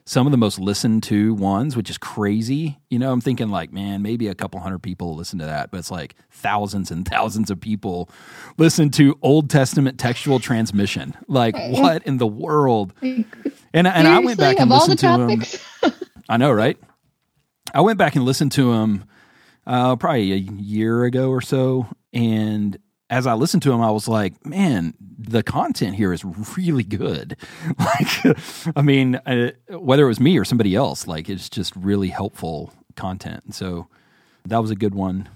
some 0.09 0.25
of 0.25 0.31
the 0.31 0.37
most 0.37 0.57
listened 0.57 1.03
to 1.03 1.35
ones, 1.35 1.77
which 1.77 1.87
is 1.87 1.99
crazy. 1.99 2.79
You 2.89 2.97
know, 2.97 3.11
I'm 3.11 3.21
thinking 3.21 3.49
like, 3.49 3.71
man, 3.71 4.01
maybe 4.01 4.27
a 4.27 4.33
couple 4.33 4.59
hundred 4.59 4.79
people 4.79 5.15
listen 5.15 5.37
to 5.37 5.45
that, 5.45 5.69
but 5.69 5.77
it's 5.77 5.91
like 5.91 6.15
thousands 6.31 6.89
and 6.89 7.07
thousands 7.07 7.51
of 7.51 7.61
people 7.61 8.09
listen 8.57 8.89
to 8.89 9.19
Old 9.21 9.51
Testament 9.51 9.99
textual 9.99 10.39
transmission. 10.39 11.15
Like, 11.27 11.55
what 11.55 12.07
in 12.07 12.17
the 12.17 12.25
world? 12.25 12.91
And 13.03 13.27
and 13.71 13.87
I 13.87 14.17
went 14.17 14.39
back 14.39 14.59
and 14.59 14.71
of 14.71 14.79
all 14.79 14.87
the 14.87 14.93
listened 14.93 15.45
to 15.45 15.87
him. 15.87 15.93
I 16.27 16.37
know, 16.37 16.51
right? 16.51 16.79
I 17.71 17.81
went 17.81 17.99
back 17.99 18.15
and 18.15 18.25
listened 18.25 18.51
to 18.53 18.73
him 18.73 19.03
uh, 19.67 19.95
probably 19.95 20.31
a 20.31 20.37
year 20.37 21.03
ago 21.03 21.29
or 21.29 21.41
so, 21.41 21.85
and 22.13 22.79
as 23.11 23.27
I 23.27 23.33
listened 23.33 23.61
to 23.61 23.69
them, 23.69 23.81
I 23.81 23.91
was 23.91 24.07
like, 24.07 24.43
man, 24.43 24.95
the 25.29 25.43
content 25.43 25.95
here 25.95 26.11
is 26.13 26.23
really 26.57 26.83
good. 26.83 27.35
like, 27.79 28.37
I 28.75 28.81
mean, 28.81 29.15
uh, 29.25 29.51
whether 29.69 30.03
it 30.05 30.07
was 30.07 30.19
me 30.19 30.37
or 30.37 30.45
somebody 30.45 30.75
else, 30.75 31.07
like 31.07 31.29
it's 31.29 31.49
just 31.49 31.75
really 31.75 32.09
helpful 32.09 32.73
content. 32.95 33.43
And 33.45 33.55
so 33.55 33.87
that 34.45 34.57
was 34.59 34.71
a 34.71 34.75
good 34.75 34.95
one. 34.95 35.29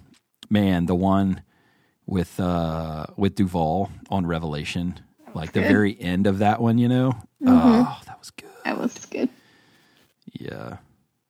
Man, 0.49 0.85
the 0.87 0.95
one 0.95 1.41
with 2.05 2.39
uh 2.39 3.05
with 3.15 3.35
Duvall 3.35 3.89
on 4.09 4.25
Revelation, 4.25 4.99
like 5.33 5.53
the 5.53 5.61
good. 5.61 5.69
very 5.69 5.99
end 6.01 6.27
of 6.27 6.39
that 6.39 6.59
one, 6.61 6.77
you 6.77 6.87
know. 6.89 7.13
Mhm. 7.41 7.85
Oh, 7.87 8.01
that 8.05 8.19
was 8.19 8.29
good. 8.31 8.49
That 8.65 8.77
was 8.79 8.93
good. 9.05 9.29
Yeah. 10.33 10.77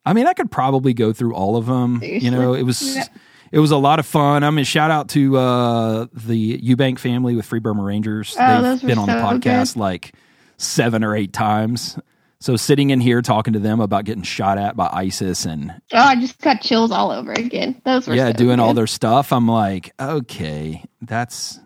I 0.05 0.13
mean, 0.13 0.27
I 0.27 0.33
could 0.33 0.51
probably 0.51 0.93
go 0.93 1.13
through 1.13 1.35
all 1.35 1.55
of 1.55 1.65
them. 1.67 2.01
You 2.03 2.31
know, 2.31 2.53
it 2.53 2.63
was 2.63 2.95
Yep. 2.95 3.07
It 3.53 3.59
was 3.59 3.69
a 3.69 3.77
lot 3.77 3.99
of 3.99 4.07
fun. 4.07 4.43
I 4.43 4.49
mean, 4.49 4.65
shout 4.65 4.89
out 4.89 5.09
to 5.09 5.37
uh, 5.37 6.07
the 6.11 6.57
Eubank 6.57 6.97
family 6.97 7.35
with 7.35 7.45
Free 7.45 7.59
Burma 7.59 7.83
Rangers. 7.83 8.35
Oh, 8.39 8.61
They've 8.63 8.81
been 8.87 8.97
on 8.97 9.05
the 9.05 9.19
so 9.19 9.37
podcast 9.37 9.75
like 9.75 10.15
seven 10.57 11.03
or 11.03 11.15
eight 11.15 11.33
times. 11.33 11.99
So 12.39 12.55
sitting 12.55 12.89
in 12.89 12.99
here 12.99 13.21
talking 13.21 13.53
to 13.53 13.59
them 13.59 13.79
about 13.79 14.05
getting 14.05 14.23
shot 14.23 14.57
at 14.57 14.75
by 14.75 14.89
ISIS 14.91 15.45
and 15.45 15.69
Oh, 15.93 15.97
I 15.99 16.15
just 16.15 16.41
got 16.41 16.61
chills 16.61 16.91
all 16.91 17.11
over 17.11 17.31
again. 17.31 17.79
Those 17.85 18.07
were 18.07 18.15
yeah, 18.15 18.29
so 18.29 18.33
doing 18.33 18.59
all 18.59 18.73
their 18.73 18.87
stuff. 18.87 19.31
I'm 19.31 19.47
like, 19.47 19.93
okay, 19.99 20.83
that's 21.03 21.59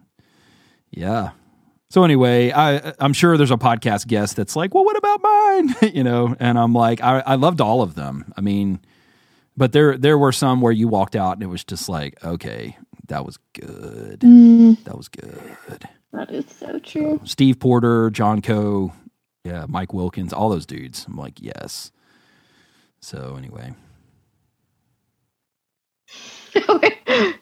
yeah. 0.92 1.30
So 1.90 2.04
anyway, 2.04 2.52
I 2.52 2.94
I'm 3.00 3.14
sure 3.14 3.38
there's 3.38 3.50
a 3.50 3.56
podcast 3.56 4.08
guest 4.08 4.36
that's 4.36 4.58
like, 4.58 4.74
well, 4.74 4.84
what 4.84 4.98
about 4.98 5.22
mine? 5.24 5.76
you 5.94 6.04
know, 6.04 6.36
and 6.38 6.60
I'm 6.60 6.74
like, 6.74 7.02
I, 7.02 7.24
I 7.26 7.36
loved 7.36 7.62
all 7.62 7.82
of 7.82 7.96
them. 7.96 8.34
I 8.36 8.42
mean, 8.42 8.82
but 9.58 9.72
there 9.74 9.98
there 9.98 10.18
were 10.18 10.32
some 10.32 10.62
where 10.62 10.72
you 10.72 10.88
walked 10.88 11.16
out 11.16 11.34
and 11.34 11.44
it 11.44 11.48
was 11.48 11.64
just 11.66 11.90
like, 11.90 12.24
okay, 12.24 12.78
that 13.08 13.26
was 13.26 13.38
good. 13.54 14.20
Mm, 14.22 14.84
That 14.86 14.96
was 14.96 15.10
good. 15.10 15.90
that 16.14 16.32
is 16.32 16.46
so 16.50 16.80
true. 16.80 17.20
Steve 17.26 17.60
Porter, 17.60 18.10
John 18.12 18.42
Coe, 18.42 18.94
yeah, 19.44 19.66
Mike 19.68 19.94
Wilkins, 19.94 20.32
all 20.34 20.50
those 20.50 20.66
dudes. 20.66 21.06
I'm 21.08 21.16
like, 21.18 21.42
yes. 21.42 21.92
So 23.02 23.36
anyway, 23.38 23.74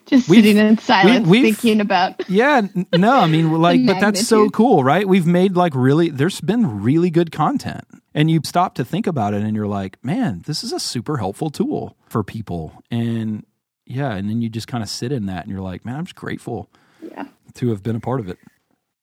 just 0.05 0.29
We've- 0.29 0.41
sitting 0.43 0.57
in 0.57 0.77
silence, 0.77 1.27
we've- 1.27 1.51
thinking 1.51 1.81
about. 1.81 2.29
yeah, 2.29 2.61
no, 2.95 3.11
I 3.19 3.27
mean, 3.27 3.51
like, 3.61 3.85
but 3.85 3.99
that's 3.99 4.25
so 4.27 4.49
cool, 4.49 4.83
right? 4.83 5.07
We've 5.07 5.25
made 5.27 5.55
like 5.55 5.73
really, 5.75 6.09
there's 6.09 6.41
been 6.41 6.81
really 6.81 7.09
good 7.09 7.31
content, 7.31 7.85
and 8.13 8.29
you 8.29 8.41
stop 8.43 8.75
to 8.75 8.85
think 8.85 9.07
about 9.07 9.33
it, 9.33 9.41
and 9.43 9.55
you're 9.55 9.67
like, 9.67 10.03
man, 10.03 10.43
this 10.45 10.63
is 10.63 10.71
a 10.73 10.79
super 10.79 11.17
helpful 11.17 11.49
tool 11.49 11.97
for 12.07 12.23
people, 12.23 12.83
and 12.91 13.45
yeah, 13.85 14.13
and 14.13 14.29
then 14.29 14.41
you 14.41 14.49
just 14.49 14.67
kind 14.67 14.83
of 14.83 14.89
sit 14.89 15.11
in 15.11 15.25
that, 15.27 15.43
and 15.43 15.51
you're 15.51 15.61
like, 15.61 15.85
man, 15.85 15.95
I'm 15.95 16.05
just 16.05 16.15
grateful 16.15 16.69
Yeah, 17.01 17.25
to 17.55 17.69
have 17.69 17.83
been 17.83 17.95
a 17.95 17.99
part 17.99 18.19
of 18.19 18.29
it. 18.29 18.37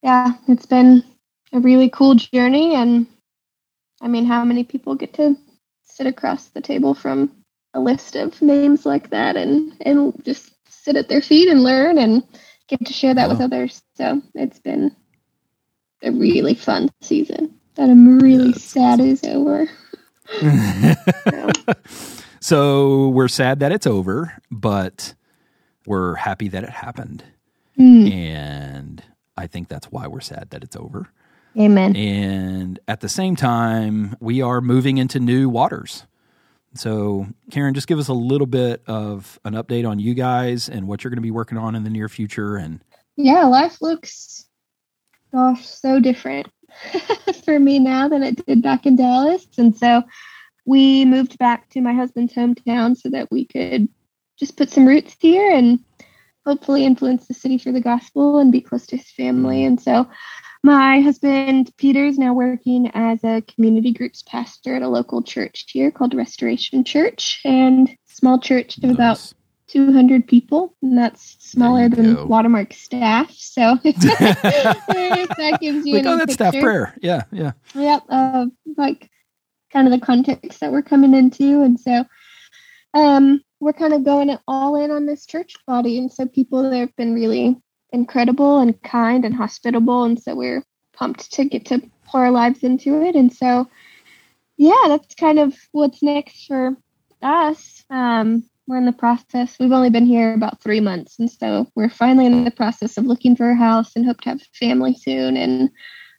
yeah, 0.02 0.32
it's 0.48 0.66
been 0.66 1.04
a 1.52 1.60
really 1.60 1.88
cool 1.90 2.14
journey, 2.14 2.74
and 2.74 3.06
I 4.00 4.08
mean, 4.08 4.24
how 4.24 4.44
many 4.44 4.64
people 4.64 4.94
get 4.94 5.14
to 5.14 5.36
sit 5.84 6.06
across 6.06 6.46
the 6.48 6.60
table 6.60 6.94
from 6.94 7.30
a 7.74 7.80
list 7.80 8.16
of 8.16 8.40
names 8.42 8.84
like 8.84 9.10
that, 9.10 9.36
and 9.36 9.72
and 9.82 10.12
just 10.24 10.51
sit 10.82 10.96
at 10.96 11.08
their 11.08 11.22
feet 11.22 11.48
and 11.48 11.62
learn, 11.62 11.98
and 11.98 12.22
get 12.68 12.84
to 12.86 12.92
share 12.92 13.14
that 13.14 13.28
with 13.28 13.40
others. 13.40 13.82
So 13.96 14.20
it's 14.34 14.58
been 14.58 14.94
a 16.02 16.10
really 16.10 16.54
fun 16.54 16.90
season 17.02 17.58
that 17.76 17.88
I'm 17.88 18.18
really 18.18 18.52
Yes. 18.52 18.62
sad 18.62 19.00
is 19.00 19.22
over. 19.24 19.68
So, 21.30 21.52
so 22.40 23.08
we're 23.08 23.28
sad 23.28 23.60
that 23.60 23.72
it's 23.72 23.86
over, 23.86 24.34
but 24.50 25.14
we're 25.86 26.14
happy 26.16 26.48
that 26.48 26.64
it 26.64 26.70
happened. 26.70 27.24
mm, 27.78 28.12
And 28.12 29.02
I 29.36 29.46
think 29.46 29.68
that's 29.68 29.86
why 29.92 30.06
we're 30.08 30.20
sad 30.20 30.50
that 30.50 30.64
it's 30.64 30.76
over. 30.76 31.08
amen. 31.58 31.96
And 31.96 32.78
at 32.88 33.00
the 33.00 33.08
same 33.08 33.36
time, 33.36 34.16
we 34.20 34.42
are 34.42 34.60
moving 34.60 34.98
into 34.98 35.20
new 35.20 35.48
waters. 35.48 36.04
So, 36.74 37.26
Karen, 37.50 37.74
just 37.74 37.86
give 37.86 37.98
us 37.98 38.08
a 38.08 38.14
little 38.14 38.46
bit 38.46 38.82
of 38.86 39.38
an 39.44 39.54
update 39.54 39.88
on 39.88 39.98
you 39.98 40.14
guys 40.14 40.68
and 40.68 40.88
what 40.88 41.04
you're 41.04 41.10
going 41.10 41.18
to 41.18 41.22
be 41.22 41.30
working 41.30 41.58
on 41.58 41.74
in 41.74 41.84
the 41.84 41.90
near 41.90 42.08
future. 42.08 42.56
And 42.56 42.80
yeah, 43.16 43.44
life 43.44 43.82
looks, 43.82 44.46
gosh, 45.32 45.66
so 45.66 46.00
different 46.00 46.48
for 47.44 47.58
me 47.58 47.78
now 47.78 48.08
than 48.08 48.22
it 48.22 48.44
did 48.46 48.62
back 48.62 48.86
in 48.86 48.96
Dallas. 48.96 49.46
And 49.58 49.76
so 49.76 50.02
we 50.64 51.04
moved 51.04 51.38
back 51.38 51.68
to 51.70 51.80
my 51.80 51.92
husband's 51.92 52.34
hometown 52.34 52.96
so 52.96 53.10
that 53.10 53.30
we 53.30 53.44
could 53.44 53.88
just 54.38 54.56
put 54.56 54.70
some 54.70 54.86
roots 54.86 55.16
here 55.18 55.52
and 55.54 55.78
hopefully 56.46 56.84
influence 56.84 57.26
the 57.26 57.34
city 57.34 57.58
for 57.58 57.72
the 57.72 57.80
gospel 57.80 58.38
and 58.38 58.50
be 58.50 58.60
close 58.60 58.86
to 58.86 58.96
his 58.96 59.10
family. 59.10 59.58
Mm-hmm. 59.58 59.66
And 59.66 59.80
so 59.80 60.08
my 60.62 61.00
husband 61.00 61.72
Peter 61.76 62.04
is 62.04 62.18
now 62.18 62.32
working 62.32 62.90
as 62.94 63.22
a 63.24 63.42
community 63.42 63.92
groups 63.92 64.22
pastor 64.22 64.76
at 64.76 64.82
a 64.82 64.88
local 64.88 65.22
church 65.22 65.66
here 65.68 65.90
called 65.90 66.14
Restoration 66.14 66.84
Church 66.84 67.40
and 67.44 67.90
small 68.06 68.38
church 68.38 68.78
of 68.78 68.90
about 68.90 69.32
200 69.68 70.26
people, 70.26 70.76
and 70.82 70.98
that's 70.98 71.36
smaller 71.40 71.88
than 71.88 72.14
go. 72.14 72.26
Watermark 72.26 72.74
staff. 72.74 73.32
So 73.32 73.76
that 73.84 75.58
gives 75.60 75.86
you 75.86 75.96
like, 75.96 76.06
oh, 76.06 76.18
that's 76.18 76.34
staff 76.34 76.52
picture. 76.52 76.66
prayer. 76.66 76.96
Yeah, 77.00 77.22
yeah. 77.32 77.52
Yep, 77.74 78.02
uh, 78.10 78.46
like 78.76 79.10
kind 79.72 79.88
of 79.88 79.98
the 79.98 80.04
context 80.04 80.60
that 80.60 80.72
we're 80.72 80.82
coming 80.82 81.14
into, 81.14 81.62
and 81.62 81.80
so 81.80 82.04
um, 82.94 83.42
we're 83.60 83.72
kind 83.72 83.94
of 83.94 84.04
going 84.04 84.36
all 84.46 84.76
in 84.76 84.90
on 84.90 85.06
this 85.06 85.24
church 85.24 85.54
body, 85.66 85.98
and 85.98 86.12
so 86.12 86.26
people 86.26 86.68
there 86.68 86.80
have 86.80 86.96
been 86.96 87.14
really 87.14 87.56
incredible 87.92 88.58
and 88.58 88.80
kind 88.82 89.24
and 89.24 89.34
hospitable, 89.34 90.04
and 90.04 90.20
so 90.20 90.34
we're 90.34 90.64
pumped 90.92 91.32
to 91.32 91.44
get 91.44 91.66
to 91.66 91.82
pour 92.06 92.24
our 92.24 92.30
lives 92.30 92.62
into 92.62 93.02
it, 93.02 93.14
and 93.14 93.32
so 93.32 93.68
yeah, 94.56 94.84
that's 94.88 95.14
kind 95.14 95.38
of 95.38 95.54
what's 95.72 96.02
next 96.02 96.46
for 96.46 96.76
us. 97.22 97.84
Um, 97.90 98.44
we're 98.66 98.78
in 98.78 98.86
the 98.86 98.92
process. 98.92 99.56
We've 99.58 99.72
only 99.72 99.90
been 99.90 100.06
here 100.06 100.34
about 100.34 100.60
three 100.60 100.80
months, 100.80 101.18
and 101.18 101.30
so 101.30 101.70
we're 101.74 101.88
finally 101.88 102.26
in 102.26 102.44
the 102.44 102.50
process 102.50 102.96
of 102.96 103.06
looking 103.06 103.36
for 103.36 103.50
a 103.50 103.56
house 103.56 103.92
and 103.96 104.06
hope 104.06 104.20
to 104.22 104.30
have 104.30 104.42
family 104.58 104.94
soon. 104.94 105.36
And 105.36 105.70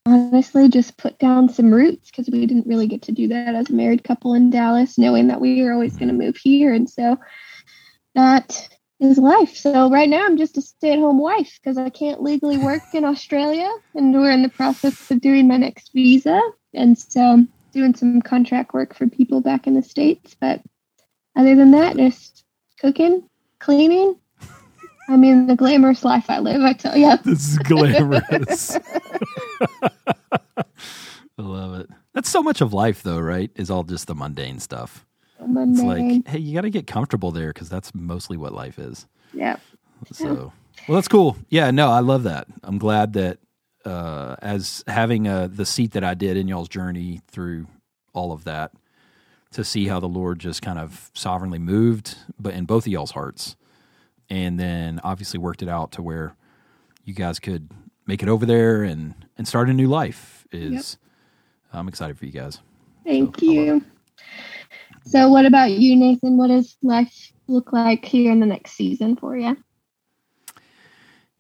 honestly, 0.05 0.67
just 0.67 0.97
put 0.97 1.17
down 1.19 1.47
some 1.47 1.73
roots 1.73 2.11
because 2.11 2.29
we 2.29 2.45
didn't 2.45 2.67
really 2.67 2.87
get 2.87 3.01
to 3.03 3.11
do 3.11 3.27
that 3.29 3.55
as 3.55 3.69
a 3.69 3.73
married 3.73 4.03
couple 4.03 4.33
in 4.33 4.49
Dallas, 4.49 4.97
knowing 4.97 5.27
that 5.27 5.41
we 5.41 5.63
were 5.63 5.71
always 5.71 5.95
going 5.95 6.09
to 6.09 6.13
move 6.13 6.35
here. 6.35 6.73
And 6.73 6.89
so 6.89 7.17
that 8.15 8.69
is 9.03 9.17
life. 9.17 9.55
So 9.55 9.89
right 9.89 10.09
now, 10.09 10.25
I'm 10.25 10.37
just 10.37 10.57
a 10.57 10.61
stay-at-home 10.61 11.19
wife 11.19 11.59
because 11.61 11.77
I 11.77 11.89
can't 11.89 12.21
legally 12.21 12.57
work 12.57 12.81
in 12.93 13.03
Australia, 13.05 13.69
and 13.95 14.13
we're 14.13 14.31
in 14.31 14.43
the 14.43 14.49
process 14.49 15.09
of 15.11 15.21
doing 15.21 15.47
my 15.47 15.57
next 15.57 15.91
visa, 15.93 16.39
and 16.73 16.97
so 16.97 17.45
doing 17.71 17.95
some 17.95 18.21
contract 18.21 18.73
work 18.73 18.95
for 18.95 19.07
people 19.07 19.41
back 19.41 19.67
in 19.67 19.73
the 19.73 19.81
states. 19.81 20.35
But 20.39 20.61
other 21.35 21.55
than 21.55 21.71
that, 21.71 21.97
just 21.97 22.43
cooking, 22.79 23.27
cleaning. 23.59 24.15
I 25.09 25.17
mean, 25.17 25.47
the 25.47 25.55
glamorous 25.55 26.05
life 26.05 26.29
I 26.29 26.39
live, 26.39 26.61
I 26.61 26.73
tell 26.73 26.95
you. 26.95 27.17
This 27.25 27.49
is 27.49 27.57
glamorous. 27.59 28.77
I 31.37 31.41
love 31.41 31.73
it. 31.79 31.89
That's 32.13 32.29
so 32.29 32.43
much 32.43 32.61
of 32.61 32.73
life, 32.73 33.03
though, 33.03 33.19
right? 33.19 33.51
Is 33.55 33.69
all 33.69 33.83
just 33.83 34.07
the 34.07 34.15
mundane 34.15 34.59
stuff. 34.59 35.05
It's 35.47 35.81
like, 35.81 36.27
hey, 36.27 36.39
you 36.39 36.53
got 36.53 36.61
to 36.61 36.69
get 36.69 36.87
comfortable 36.87 37.31
there 37.31 37.49
because 37.49 37.69
that's 37.69 37.93
mostly 37.95 38.37
what 38.37 38.53
life 38.53 38.79
is. 38.79 39.07
yeah. 39.33 39.57
So, 40.11 40.51
well, 40.87 40.95
that's 40.95 41.07
cool. 41.07 41.37
Yeah, 41.49 41.71
no, 41.71 41.89
I 41.89 41.99
love 42.01 42.23
that. 42.23 42.47
I'm 42.63 42.77
glad 42.77 43.13
that 43.13 43.39
uh, 43.85 44.35
as 44.41 44.83
having 44.87 45.27
uh, 45.27 45.47
the 45.51 45.65
seat 45.65 45.91
that 45.91 46.03
I 46.03 46.13
did 46.13 46.35
in 46.37 46.47
y'all's 46.47 46.67
journey 46.69 47.21
through 47.29 47.67
all 48.13 48.31
of 48.31 48.43
that, 48.43 48.71
to 49.51 49.63
see 49.63 49.87
how 49.87 49.99
the 49.99 50.07
Lord 50.07 50.39
just 50.39 50.61
kind 50.61 50.79
of 50.79 51.11
sovereignly 51.13 51.59
moved, 51.59 52.17
but 52.39 52.53
in 52.53 52.65
both 52.65 52.85
of 52.85 52.91
y'all's 52.91 53.11
hearts, 53.11 53.55
and 54.29 54.59
then 54.59 54.99
obviously 55.03 55.37
worked 55.39 55.61
it 55.61 55.69
out 55.69 55.91
to 55.93 56.01
where 56.01 56.35
you 57.05 57.13
guys 57.13 57.39
could 57.39 57.69
make 58.07 58.23
it 58.23 58.29
over 58.29 58.45
there 58.45 58.83
and 58.83 59.13
and 59.37 59.47
start 59.47 59.69
a 59.69 59.73
new 59.73 59.87
life. 59.87 60.45
Is 60.51 60.97
I'm 61.71 61.87
excited 61.87 62.17
for 62.17 62.25
you 62.25 62.31
guys. 62.31 62.59
Thank 63.05 63.39
So, 63.39 63.45
you. 63.45 63.83
So, 65.05 65.29
what 65.29 65.45
about 65.45 65.71
you, 65.71 65.95
Nathan? 65.95 66.37
What 66.37 66.47
does 66.47 66.77
life 66.83 67.31
look 67.47 67.73
like 67.73 68.05
here 68.05 68.31
in 68.31 68.39
the 68.39 68.45
next 68.45 68.73
season 68.73 69.15
for 69.17 69.37
you? 69.37 69.57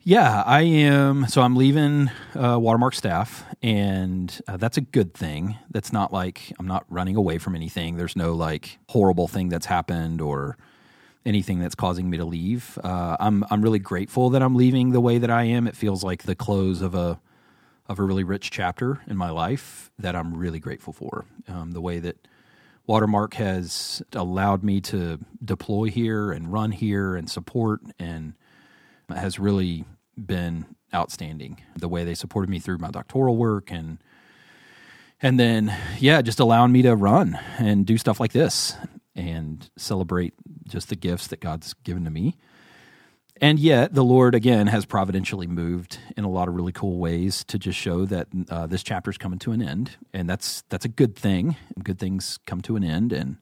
Yeah, 0.05 0.43
I 0.45 0.63
am. 0.63 1.27
So 1.27 1.41
I'm 1.43 1.55
leaving 1.55 2.11
uh, 2.35 2.57
Watermark 2.59 2.95
staff, 2.95 3.45
and 3.61 4.41
uh, 4.47 4.57
that's 4.57 4.77
a 4.77 4.81
good 4.81 5.13
thing. 5.13 5.57
That's 5.71 5.93
not 5.93 6.13
like 6.13 6.53
I'm 6.59 6.67
not 6.67 6.85
running 6.89 7.15
away 7.17 7.37
from 7.37 7.55
anything. 7.55 7.97
There's 7.97 8.15
no 8.15 8.33
like 8.33 8.79
horrible 8.89 9.27
thing 9.29 9.49
that's 9.49 9.67
happened 9.67 10.21
or 10.21 10.57
anything 11.25 11.59
that's 11.59 11.75
causing 11.75 12.09
me 12.09 12.17
to 12.17 12.25
leave. 12.25 12.79
Uh, 12.83 13.17
I'm 13.19 13.45
I'm 13.51 13.61
really 13.61 13.79
grateful 13.79 14.29
that 14.31 14.43
I'm 14.43 14.55
leaving 14.55 14.91
the 14.91 15.01
way 15.01 15.19
that 15.19 15.31
I 15.31 15.43
am. 15.45 15.67
It 15.67 15.75
feels 15.75 16.03
like 16.03 16.23
the 16.23 16.35
close 16.35 16.81
of 16.81 16.95
a 16.95 17.21
of 17.87 17.99
a 17.99 18.03
really 18.03 18.23
rich 18.25 18.51
chapter 18.51 19.01
in 19.07 19.17
my 19.17 19.29
life 19.29 19.91
that 19.99 20.15
I'm 20.15 20.35
really 20.35 20.59
grateful 20.59 20.93
for. 20.93 21.25
Um, 21.47 21.71
the 21.71 21.81
way 21.81 21.99
that 21.99 22.27
Watermark 22.85 23.35
has 23.35 24.03
allowed 24.13 24.63
me 24.63 24.81
to 24.81 25.19
deploy 25.43 25.85
here 25.85 26.31
and 26.31 26.51
run 26.51 26.71
here 26.71 27.15
and 27.15 27.29
support 27.29 27.81
and 27.97 28.33
has 29.09 29.39
really 29.39 29.85
been 30.17 30.65
outstanding. 30.93 31.61
The 31.77 31.87
way 31.87 32.03
they 32.03 32.15
supported 32.15 32.49
me 32.49 32.59
through 32.59 32.79
my 32.79 32.91
doctoral 32.91 33.37
work 33.37 33.71
and 33.71 33.99
and 35.21 35.39
then 35.39 35.73
yeah, 35.99 36.21
just 36.21 36.41
allowing 36.41 36.73
me 36.73 36.81
to 36.81 36.95
run 36.95 37.39
and 37.57 37.85
do 37.85 37.97
stuff 37.97 38.19
like 38.19 38.33
this 38.33 38.75
and 39.15 39.69
celebrate 39.77 40.33
just 40.67 40.89
the 40.89 40.95
gifts 40.95 41.27
that 41.27 41.39
God's 41.39 41.73
given 41.83 42.03
to 42.03 42.09
me. 42.09 42.37
And 43.41 43.59
yet, 43.59 43.93
the 43.93 44.03
Lord 44.03 44.35
again 44.35 44.67
has 44.67 44.85
providentially 44.85 45.47
moved 45.47 45.97
in 46.15 46.23
a 46.23 46.29
lot 46.29 46.47
of 46.47 46.53
really 46.53 46.71
cool 46.71 46.99
ways 46.99 47.43
to 47.45 47.57
just 47.57 47.77
show 47.77 48.05
that 48.05 48.27
uh, 48.49 48.67
this 48.67 48.83
chapter 48.83 49.09
is 49.09 49.17
coming 49.17 49.39
to 49.39 49.51
an 49.51 49.61
end, 49.61 49.97
and 50.13 50.29
that's 50.29 50.63
that's 50.69 50.85
a 50.85 50.89
good 50.89 51.15
thing. 51.15 51.55
Good 51.83 51.99
things 51.99 52.39
come 52.45 52.61
to 52.61 52.75
an 52.75 52.83
end, 52.83 53.11
and 53.11 53.37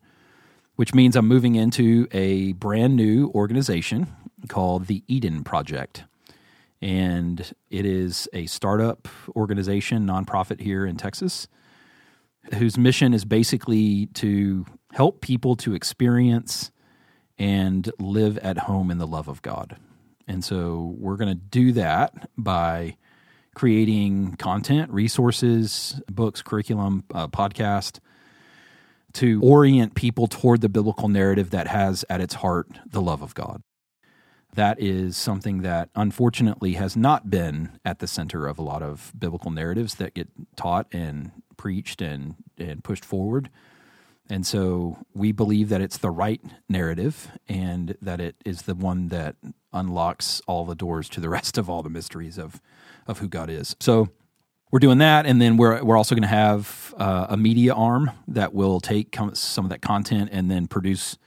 which 0.76 0.94
means 0.94 1.16
I'm 1.16 1.28
moving 1.28 1.56
into 1.56 2.08
a 2.12 2.54
brand 2.54 2.96
new 2.96 3.32
organization 3.36 4.08
called 4.48 4.88
the 4.88 5.04
Eden 5.08 5.44
Project. 5.44 6.06
And 6.82 7.54
it 7.70 7.86
is 7.86 8.28
a 8.34 8.48
startup 8.48 9.08
organization, 9.36 10.08
nonprofit 10.08 10.62
here 10.62 10.86
in 10.86 10.96
Texas, 10.96 11.48
whose 12.56 12.78
mission 12.78 13.14
is 13.14 13.24
basically 13.24 14.08
to 14.08 14.66
help 14.94 15.22
people 15.22 15.56
to 15.58 15.76
experience 15.76 16.72
and 17.42 17.92
live 17.98 18.38
at 18.38 18.56
home 18.56 18.92
in 18.92 19.00
the 19.00 19.08
love 19.08 19.28
of 19.28 19.42
God. 19.42 19.76
And 20.28 20.46
so 20.46 20.96
we're 21.00 21.18
going 21.18 21.36
to 21.36 21.44
do 21.44 21.72
that 21.72 22.30
by 22.38 22.98
creating 23.56 24.36
content, 24.36 24.92
resources, 24.92 26.00
books, 26.10 26.44
curriculum, 26.44 27.04
uh, 27.12 27.28
podcast 27.28 27.98
to 29.14 29.42
orient 29.42 29.96
people 29.96 30.28
toward 30.28 30.62
the 30.62 30.70
biblical 30.70 31.10
narrative 31.10 31.50
that 31.50 31.68
has 31.68 32.06
at 32.12 32.22
its 32.22 32.36
heart 32.36 32.80
the 32.86 33.02
love 33.02 33.24
of 33.24 33.34
God. 33.34 33.64
That 34.54 34.80
is 34.80 35.18
something 35.18 35.64
that 35.64 35.90
unfortunately 35.96 36.74
has 36.74 36.96
not 36.96 37.32
been 37.32 37.80
at 37.84 37.98
the 37.98 38.08
center 38.08 38.46
of 38.46 38.60
a 38.60 38.62
lot 38.62 38.84
of 38.84 39.12
biblical 39.18 39.50
narratives 39.50 39.96
that 39.96 40.14
get 40.14 40.30
taught 40.56 40.86
and 40.94 41.32
preached 41.58 42.04
and, 42.04 42.36
and 42.60 42.84
pushed 42.84 43.04
forward. 43.04 43.50
And 44.32 44.48
so 44.48 44.98
we 45.14 45.34
believe 45.34 45.68
that 45.70 45.82
it's 45.82 45.98
the 45.98 46.10
right 46.10 46.40
narrative 46.70 47.30
and 47.50 47.98
that 48.02 48.22
it 48.22 48.38
is 48.46 48.62
the 48.62 48.74
one 48.74 49.10
that 49.10 49.36
unlocks 49.74 50.42
all 50.48 50.66
the 50.66 50.74
doors 50.74 51.10
to 51.10 51.20
the 51.20 51.28
rest 51.28 51.58
of 51.58 51.70
all 51.70 51.84
the 51.84 51.90
mysteries 51.90 52.38
of, 52.38 52.62
of 53.08 53.20
who 53.20 53.28
God 53.28 53.50
is. 53.50 53.76
So 53.82 54.08
we're 54.72 54.80
doing 54.80 55.00
that, 55.00 55.26
and 55.26 55.42
then 55.42 55.58
we're 55.58 55.84
we're 55.84 55.98
also 55.98 56.16
going 56.16 56.22
to 56.22 56.30
have 56.30 56.94
uh, 56.98 57.28
a 57.28 57.36
media 57.36 57.74
arm 57.74 58.12
that 58.30 58.54
will 58.54 58.80
take 58.80 59.18
some 59.34 59.66
of 59.66 59.70
that 59.70 59.82
content 59.82 60.30
and 60.32 60.50
then 60.50 60.66
produce 60.66 61.18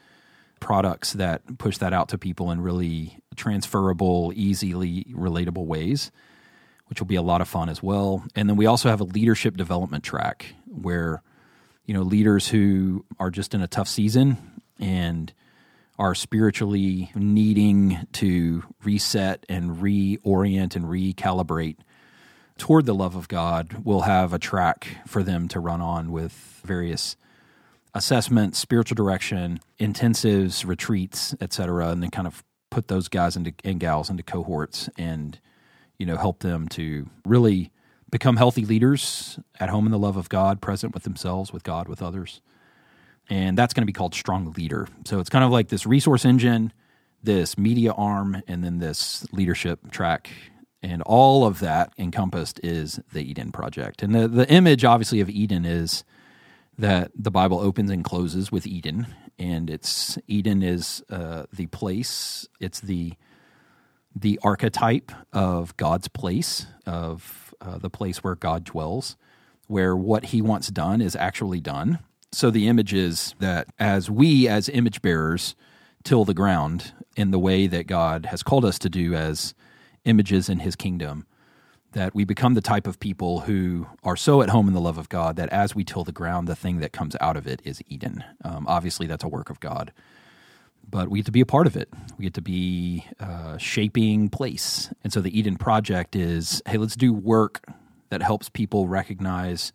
products 0.60 1.12
that 1.12 1.58
push 1.58 1.76
that 1.76 1.92
out 1.92 2.08
to 2.08 2.16
people 2.16 2.50
in 2.50 2.62
really 2.62 3.18
transferable, 3.36 4.32
easily 4.34 5.04
relatable 5.12 5.66
ways, 5.66 6.10
which 6.86 7.00
will 7.00 7.06
be 7.06 7.16
a 7.16 7.22
lot 7.22 7.42
of 7.42 7.48
fun 7.48 7.68
as 7.68 7.82
well. 7.82 8.24
And 8.34 8.48
then 8.48 8.56
we 8.56 8.64
also 8.64 8.88
have 8.88 9.02
a 9.02 9.04
leadership 9.04 9.58
development 9.58 10.04
track 10.04 10.54
where 10.64 11.22
you 11.84 11.94
know 11.94 12.02
leaders 12.02 12.48
who 12.48 13.04
are 13.18 13.30
just 13.30 13.54
in 13.54 13.60
a 13.60 13.68
tough 13.68 13.88
season 13.88 14.60
and 14.78 15.32
are 15.98 16.14
spiritually 16.14 17.10
needing 17.14 18.06
to 18.12 18.64
reset 18.82 19.46
and 19.48 19.76
reorient 19.76 20.74
and 20.74 20.86
recalibrate 20.86 21.76
toward 22.58 22.86
the 22.86 22.94
love 22.94 23.16
of 23.16 23.28
God, 23.28 23.82
we'll 23.84 24.02
have 24.02 24.32
a 24.32 24.38
track 24.38 24.86
for 25.06 25.22
them 25.22 25.48
to 25.48 25.60
run 25.60 25.80
on 25.80 26.10
with 26.12 26.32
various 26.64 27.16
assessments, 27.94 28.58
spiritual 28.58 28.94
direction, 28.94 29.60
intensives, 29.78 30.66
retreats, 30.66 31.34
etc., 31.40 31.88
and 31.88 32.02
then 32.02 32.10
kind 32.10 32.26
of 32.26 32.44
put 32.70 32.88
those 32.88 33.08
guys 33.08 33.36
into, 33.36 33.52
and 33.64 33.78
gals 33.78 34.10
into 34.10 34.22
cohorts 34.22 34.88
and 34.98 35.38
you 35.98 36.06
know 36.06 36.16
help 36.16 36.40
them 36.40 36.68
to 36.68 37.08
really 37.24 37.70
become 38.14 38.36
healthy 38.36 38.64
leaders 38.64 39.40
at 39.58 39.70
home 39.70 39.86
in 39.86 39.90
the 39.90 39.98
love 39.98 40.16
of 40.16 40.28
God, 40.28 40.60
present 40.60 40.94
with 40.94 41.02
themselves, 41.02 41.52
with 41.52 41.64
God, 41.64 41.88
with 41.88 42.00
others. 42.00 42.40
And 43.28 43.58
that's 43.58 43.74
going 43.74 43.82
to 43.82 43.86
be 43.86 43.92
called 43.92 44.14
Strong 44.14 44.52
Leader. 44.52 44.86
So 45.04 45.18
it's 45.18 45.28
kind 45.28 45.44
of 45.44 45.50
like 45.50 45.66
this 45.66 45.84
resource 45.84 46.24
engine, 46.24 46.72
this 47.24 47.58
media 47.58 47.90
arm, 47.90 48.40
and 48.46 48.62
then 48.62 48.78
this 48.78 49.26
leadership 49.32 49.90
track 49.90 50.30
and 50.80 51.02
all 51.02 51.44
of 51.44 51.58
that 51.58 51.92
encompassed 51.98 52.60
is 52.62 53.00
the 53.12 53.28
Eden 53.28 53.50
project. 53.50 54.00
And 54.00 54.14
the, 54.14 54.28
the 54.28 54.48
image, 54.48 54.84
obviously, 54.84 55.18
of 55.20 55.28
Eden 55.28 55.64
is 55.64 56.04
that 56.78 57.10
the 57.16 57.32
Bible 57.32 57.58
opens 57.58 57.90
and 57.90 58.04
closes 58.04 58.52
with 58.52 58.64
Eden, 58.64 59.08
and 59.40 59.70
it's 59.70 60.18
Eden 60.28 60.62
is 60.62 61.02
uh, 61.10 61.46
the 61.52 61.66
place. 61.66 62.46
It's 62.60 62.78
the 62.80 63.14
the 64.14 64.38
archetype 64.44 65.10
of 65.32 65.76
God's 65.76 66.06
place, 66.06 66.66
of 66.86 67.43
uh, 67.64 67.78
the 67.78 67.90
place 67.90 68.22
where 68.22 68.34
God 68.34 68.64
dwells, 68.64 69.16
where 69.66 69.96
what 69.96 70.26
He 70.26 70.42
wants 70.42 70.68
done 70.68 71.00
is 71.00 71.16
actually 71.16 71.60
done. 71.60 71.98
So 72.32 72.50
the 72.50 72.68
image 72.68 72.92
is 72.92 73.34
that 73.38 73.68
as 73.78 74.10
we, 74.10 74.48
as 74.48 74.68
image 74.68 75.02
bearers, 75.02 75.54
till 76.04 76.24
the 76.24 76.34
ground 76.34 76.92
in 77.16 77.30
the 77.30 77.38
way 77.38 77.66
that 77.66 77.86
God 77.86 78.26
has 78.26 78.42
called 78.42 78.64
us 78.64 78.78
to 78.80 78.90
do 78.90 79.14
as 79.14 79.54
images 80.04 80.48
in 80.48 80.60
his 80.60 80.76
kingdom 80.76 81.26
that 81.92 82.14
we 82.14 82.24
become 82.24 82.54
the 82.54 82.60
type 82.60 82.86
of 82.86 83.00
people 83.00 83.40
who 83.40 83.86
are 84.02 84.16
so 84.16 84.42
at 84.42 84.50
home 84.50 84.68
in 84.68 84.74
the 84.74 84.80
love 84.80 84.98
of 84.98 85.08
God 85.08 85.36
that 85.36 85.48
as 85.50 85.74
we 85.74 85.84
till 85.84 86.04
the 86.04 86.12
ground, 86.12 86.48
the 86.48 86.56
thing 86.56 86.80
that 86.80 86.92
comes 86.92 87.16
out 87.20 87.36
of 87.36 87.46
it 87.46 87.62
is 87.64 87.80
Eden. 87.88 88.22
Um, 88.44 88.66
obviously, 88.68 89.06
that's 89.06 89.24
a 89.24 89.28
work 89.28 89.48
of 89.48 89.60
God, 89.60 89.92
but 90.90 91.08
we 91.08 91.18
get 91.20 91.26
to 91.26 91.32
be 91.32 91.40
a 91.40 91.46
part 91.46 91.66
of 91.66 91.76
it. 91.76 91.88
We 92.18 92.24
get 92.24 92.34
to 92.34 92.42
be 92.42 93.06
uh, 93.20 93.58
shaping 93.58 94.28
place. 94.28 94.90
And 95.02 95.12
so 95.12 95.20
the 95.20 95.36
Eden 95.36 95.56
Project 95.56 96.16
is 96.16 96.62
hey, 96.66 96.78
let's 96.78 96.96
do 96.96 97.12
work 97.12 97.62
that 98.10 98.22
helps 98.22 98.48
people 98.48 98.88
recognize 98.88 99.72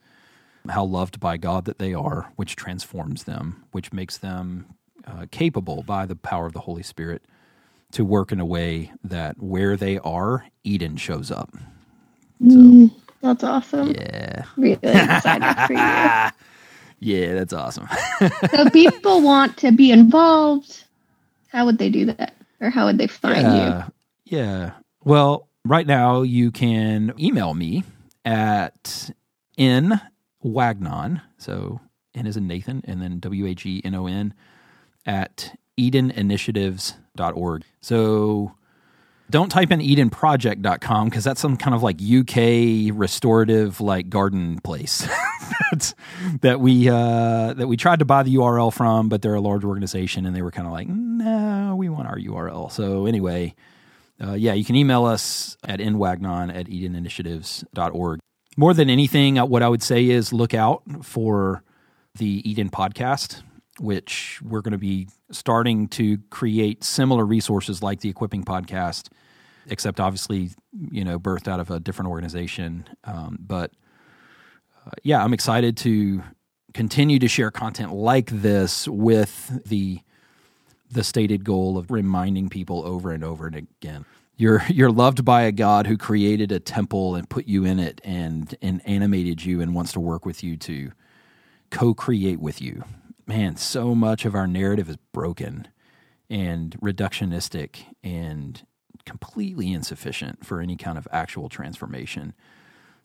how 0.69 0.84
loved 0.84 1.19
by 1.19 1.38
God 1.38 1.65
that 1.65 1.80
they 1.80 1.93
are, 1.93 2.32
which 2.36 2.56
transforms 2.56 3.24
them, 3.24 3.63
which 3.72 3.93
makes 3.93 4.17
them 4.17 4.65
uh, 5.08 5.26
capable 5.32 5.84
by 5.84 6.06
the 6.06 6.15
power 6.15 6.45
of 6.45 6.54
the 6.54 6.62
Holy 6.62 6.84
Spirit 6.84 7.24
to 7.91 8.06
work 8.06 8.32
in 8.32 8.39
a 8.39 8.45
way 8.45 8.91
that 9.04 9.41
where 9.41 9.76
they 9.76 9.98
are, 10.00 10.45
Eden 10.63 10.98
shows 10.98 11.32
up. 11.32 11.52
So, 12.48 12.58
mm, 12.58 12.91
that's 13.22 13.43
awesome. 13.43 13.89
Yeah. 13.91 14.43
Really 14.58 14.80
excited 14.84 15.58
for 15.67 15.74
you. 15.74 16.30
Yeah, 17.00 17.34
that's 17.34 17.54
awesome. 17.54 17.88
so 18.52 18.69
people 18.72 19.22
want 19.22 19.58
to 19.58 19.72
be 19.72 19.91
involved. 19.91 20.84
How 21.49 21.65
would 21.65 21.77
they 21.77 21.89
do 21.89 22.05
that? 22.05 22.35
Or 22.62 22.69
how 22.69 22.85
would 22.85 22.97
they 22.97 23.07
find 23.07 23.41
yeah, 23.41 23.85
you? 24.25 24.38
Yeah. 24.38 24.71
Well, 25.03 25.47
right 25.65 25.88
now 25.88 26.21
you 26.21 26.51
can 26.51 27.13
email 27.19 27.53
me 27.53 27.83
at 28.25 29.12
n 29.57 29.99
wagnon. 30.41 31.21
So 31.38 31.81
N 32.15 32.27
is 32.27 32.38
in 32.38 32.47
Nathan 32.47 32.81
and 32.85 33.01
then 33.01 33.19
W 33.19 33.45
A 33.45 33.55
G 33.55 33.81
N 33.83 33.95
O 33.95 34.07
N 34.07 34.33
at 35.05 35.57
edeninitiatives.org. 35.77 37.63
So 37.81 38.55
don't 39.30 39.50
type 39.50 39.72
in 39.72 39.80
edenproject.com 39.80 41.10
because 41.10 41.24
that's 41.24 41.39
some 41.39 41.58
kind 41.58 41.76
of 41.76 41.84
like 41.84 42.02
UK 42.02 42.96
restorative 42.98 43.80
like 43.80 44.10
garden 44.10 44.60
place 44.62 45.08
that 46.42 46.60
we 46.60 46.89
uh, 46.89 47.54
that 47.54 47.68
we 47.68 47.78
tried 47.78 48.00
to 48.00 48.06
buy 48.06 48.24
the 48.24 48.36
URL 48.36 48.74
from, 48.74 49.10
but 49.10 49.22
they're 49.22 49.36
a 49.36 49.42
large 49.42 49.63
organization 49.63 50.26
and 50.26 50.36
they 50.36 50.42
were 50.42 50.52
kind 50.52 50.68
of 50.68 50.74
like, 50.74 50.88
no, 50.88 51.76
we 51.78 51.89
want 51.89 52.08
our 52.08 52.18
URL. 52.18 52.72
So 52.72 53.06
anyway, 53.06 53.56
uh, 54.22 54.34
yeah, 54.34 54.54
you 54.54 54.65
can 54.65 54.76
email 54.76 55.06
us 55.06 55.58
at 55.63 55.80
nwagnon 55.80 56.54
at 56.54 56.68
edeninitiatives.org. 56.68 58.20
More 58.58 58.74
than 58.74 58.89
anything, 58.89 59.38
uh, 59.38 59.46
what 59.46 59.63
I 59.63 59.70
would 59.70 59.84
say 59.84 60.10
is 60.10 60.34
look 60.34 60.54
out 60.54 60.84
for 61.04 61.63
the 62.15 62.50
Eden 62.50 62.70
podcast 62.70 63.44
which 63.80 64.42
we're 64.44 64.62
going 64.62 64.74
to 64.74 64.78
be 64.78 65.08
starting 65.32 65.88
to 65.88 66.18
create 66.30 66.84
similar 66.84 67.26
resources 67.26 67.82
like 67.82 68.02
the 68.02 68.10
Equipping 68.10 68.44
Podcast, 68.44 69.10
except 69.69 69.99
obviously, 69.99 70.51
you 70.91 71.03
know, 71.03 71.19
birthed 71.19 71.47
out 71.47 71.60
of 71.60 71.71
a 71.71 71.79
different 71.79 72.10
organization. 72.10 72.88
Um, 73.03 73.38
but 73.39 73.71
uh, 74.86 74.91
yeah, 75.03 75.23
I'm 75.23 75.34
excited 75.34 75.77
to 75.77 76.23
continue 76.73 77.19
to 77.19 77.27
share 77.27 77.51
content 77.51 77.93
like 77.93 78.29
this 78.29 78.88
with 78.88 79.63
the 79.65 79.99
the 80.91 81.03
stated 81.03 81.43
goal 81.43 81.77
of 81.77 81.91
reminding 81.91 82.49
people 82.49 82.84
over 82.84 83.12
and 83.12 83.23
over 83.23 83.45
and 83.47 83.55
again 83.55 84.05
you're 84.38 84.63
you're 84.69 84.91
loved 84.91 85.25
by 85.25 85.41
a 85.41 85.51
God 85.51 85.88
who 85.88 85.97
created 85.97 86.51
a 86.51 86.60
temple 86.60 87.15
and 87.15 87.27
put 87.27 87.47
you 87.47 87.65
in 87.65 87.79
it 87.79 87.99
and 88.03 88.55
and 88.62 88.82
animated 88.86 89.43
you 89.43 89.62
and 89.62 89.73
wants 89.73 89.93
to 89.93 89.99
work 89.99 90.25
with 90.27 90.43
you 90.43 90.58
to 90.58 90.91
co-create 91.71 92.39
with 92.39 92.62
you 92.62 92.84
man, 93.29 93.55
so 93.55 93.93
much 93.93 94.25
of 94.25 94.34
our 94.34 94.47
narrative 94.47 94.89
is 94.89 94.97
broken 95.13 95.67
and 96.32 96.75
reductionistic 96.82 97.86
and 98.03 98.65
completely 99.05 99.73
insufficient 99.73 100.45
for 100.45 100.62
any 100.62 100.75
kind 100.75 100.97
of 100.97 101.07
actual 101.12 101.49
transformation. 101.49 102.33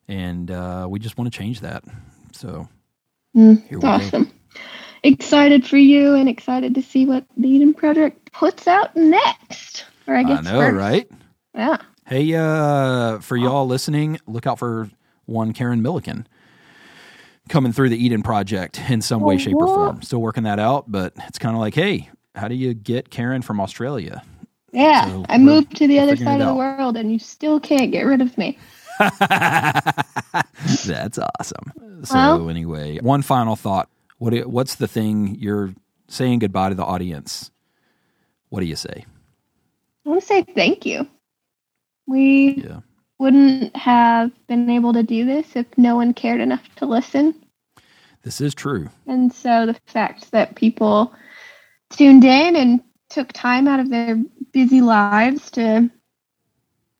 And 0.09 0.51
uh, 0.51 0.87
we 0.89 0.99
just 0.99 1.17
want 1.17 1.33
to 1.33 1.39
change 1.39 1.61
that. 1.61 1.85
So, 2.33 2.69
mm, 3.37 3.85
awesome. 3.85 4.25
Go. 4.25 4.31
Excited 5.03 5.67
for 5.67 5.77
you 5.77 6.15
and 6.15 6.29
excited 6.29 6.75
to 6.75 6.83
see 6.83 7.05
what 7.05 7.27
the 7.37 7.49
Eden 7.49 7.75
Project 7.75 8.33
puts 8.33 8.67
out 8.67 8.95
next. 8.97 9.85
Or 10.07 10.15
I 10.15 10.23
guess 10.23 10.47
I 10.47 10.53
know, 10.53 10.61
first. 10.61 10.77
right? 10.77 11.11
Yeah. 11.55 11.77
Hey, 12.07 12.35
uh, 12.35 13.21
for 13.21 13.37
y'all 13.37 13.67
listening, 13.67 14.19
look 14.27 14.47
out 14.47 14.59
for 14.59 14.91
one 15.27 15.53
Karen 15.53 15.83
Milliken 15.83 16.27
coming 17.49 17.73
through 17.73 17.91
the 17.91 18.03
Eden 18.03 18.23
Project 18.23 18.81
in 18.89 19.01
some 19.03 19.23
way, 19.23 19.39
shape, 19.39 19.55
or 19.57 19.67
form. 19.67 20.03
Still 20.03 20.21
working 20.21 20.45
that 20.45 20.59
out, 20.59 20.91
but 20.91 21.15
it's 21.29 21.39
kind 21.39 21.55
of 21.55 21.61
like, 21.61 21.75
hey, 21.75 22.11
how 22.35 22.49
do 22.49 22.55
you 22.55 22.75
get 22.75 23.11
Karen 23.11 23.43
from 23.43 23.61
Australia? 23.61 24.23
Yeah, 24.75 25.07
So 25.07 25.25
I 25.29 25.39
moved 25.39 25.77
to 25.77 25.87
the 25.87 26.01
other 26.01 26.17
side 26.17 26.41
of 26.41 26.49
the 26.49 26.55
world, 26.55 26.97
and 26.97 27.13
you 27.13 27.19
still 27.19 27.61
can't 27.61 27.93
get 27.93 28.03
rid 28.03 28.21
of 28.21 28.37
me. 28.37 28.59
That's 30.87 31.19
awesome. 31.19 31.73
So 32.05 32.15
Well- 32.15 32.51
anyway, 32.51 32.99
one 32.99 33.23
final 33.23 33.57
thought. 33.57 33.89
What 34.19 34.35
what's 34.47 34.75
the 34.77 34.87
thing 34.89 35.37
you're 35.39 35.75
saying 36.09 36.39
goodbye 36.41 36.69
to 36.71 36.75
the 36.75 36.85
audience? 36.85 37.51
What 38.49 38.61
do 38.61 38.67
you 38.67 38.77
say? 38.77 39.05
I 40.05 40.09
want 40.09 40.21
to 40.21 40.27
say 40.27 40.43
thank 40.43 40.87
you. 40.87 41.07
We 42.07 42.55
Yeah. 42.63 42.81
wouldn't 43.19 43.75
have 43.77 44.31
been 44.47 44.71
able 44.71 44.93
to 44.93 45.03
do 45.03 45.25
this 45.25 45.57
if 45.57 45.67
no 45.77 45.97
one 45.97 46.15
cared 46.15 46.41
enough 46.41 46.63
to 46.77 46.87
listen. 46.87 47.35
This 48.23 48.41
is 48.41 48.55
true. 48.55 48.89
And 49.07 49.33
so 49.33 49.67
the 49.67 49.77
fact 49.87 50.31
that 50.31 50.55
people 50.57 51.13
tuned 51.91 52.25
in 52.25 52.57
and 52.57 52.81
took 53.11 53.33
time 53.33 53.69
out 53.69 53.81
of 53.81 53.91
their 53.91 54.17
busy 54.53 54.81
lives 54.81 55.51
to 55.53 55.91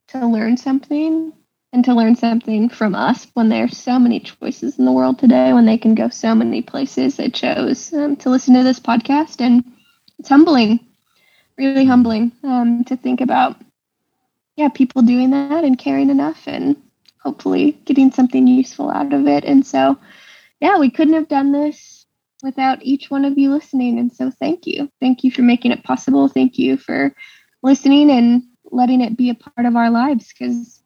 to 0.09 0.27
learn 0.27 0.57
something 0.57 1.33
and 1.73 1.85
to 1.85 1.95
learn 1.95 2.15
something 2.15 2.69
from 2.69 2.95
us 2.95 3.27
when 3.35 3.49
there's 3.49 3.77
so 3.77 3.99
many 3.99 4.21
choices 4.21 4.79
in 4.79 4.85
the 4.85 4.93
world 4.93 5.19
today 5.19 5.53
when 5.53 5.67
they 5.67 5.79
can 5.79 5.95
go 5.95 6.09
so 6.09 6.35
many 6.35 6.63
places. 6.63 7.17
They 7.17 7.31
chose 7.31 7.93
um, 7.93 8.17
to 8.17 8.31
listen 8.31 8.55
to 8.55 8.63
this 8.63 8.81
podcast 8.81 9.41
and 9.41 9.65
it's 10.19 10.29
humbling 10.29 10.81
really 11.59 11.85
humbling 11.85 12.33
um, 12.43 12.85
to 12.85 12.97
think 12.97 13.21
about 13.21 13.57
yeah 14.57 14.69
people 14.69 15.03
doing 15.03 15.31
that 15.31 15.65
and 15.65 15.79
caring 15.79 16.11
enough 16.11 16.43
and 16.47 16.77
hopefully 17.21 17.73
getting 17.85 18.11
something 18.11 18.47
useful 18.47 18.91
out 18.91 19.13
of 19.13 19.27
it. 19.27 19.45
And 19.45 19.67
so 19.67 19.99
yeah, 20.61 20.79
we 20.79 20.91
couldn't 20.91 21.15
have 21.15 21.29
done 21.29 21.53
this 21.53 21.94
without 22.45 22.83
each 22.83 23.11
one 23.11 23.25
of 23.25 23.37
you 23.37 23.51
listening. 23.51 23.99
And 23.99 24.13
so 24.13 24.31
thank 24.31 24.67
you. 24.67 24.89
Thank 25.01 25.25
you 25.25 25.33
for 25.33 25.43
making 25.43 25.73
it 25.73 25.83
possible. 25.83 26.29
Thank 26.29 26.59
you 26.59 26.77
for 26.77 27.15
listening 27.63 28.11
and 28.11 28.43
letting 28.71 29.01
it 29.01 29.17
be 29.17 29.31
a 29.31 29.35
part 29.35 29.67
of 29.67 29.75
our 29.75 29.91
lives 29.91 30.29
because 30.29 30.83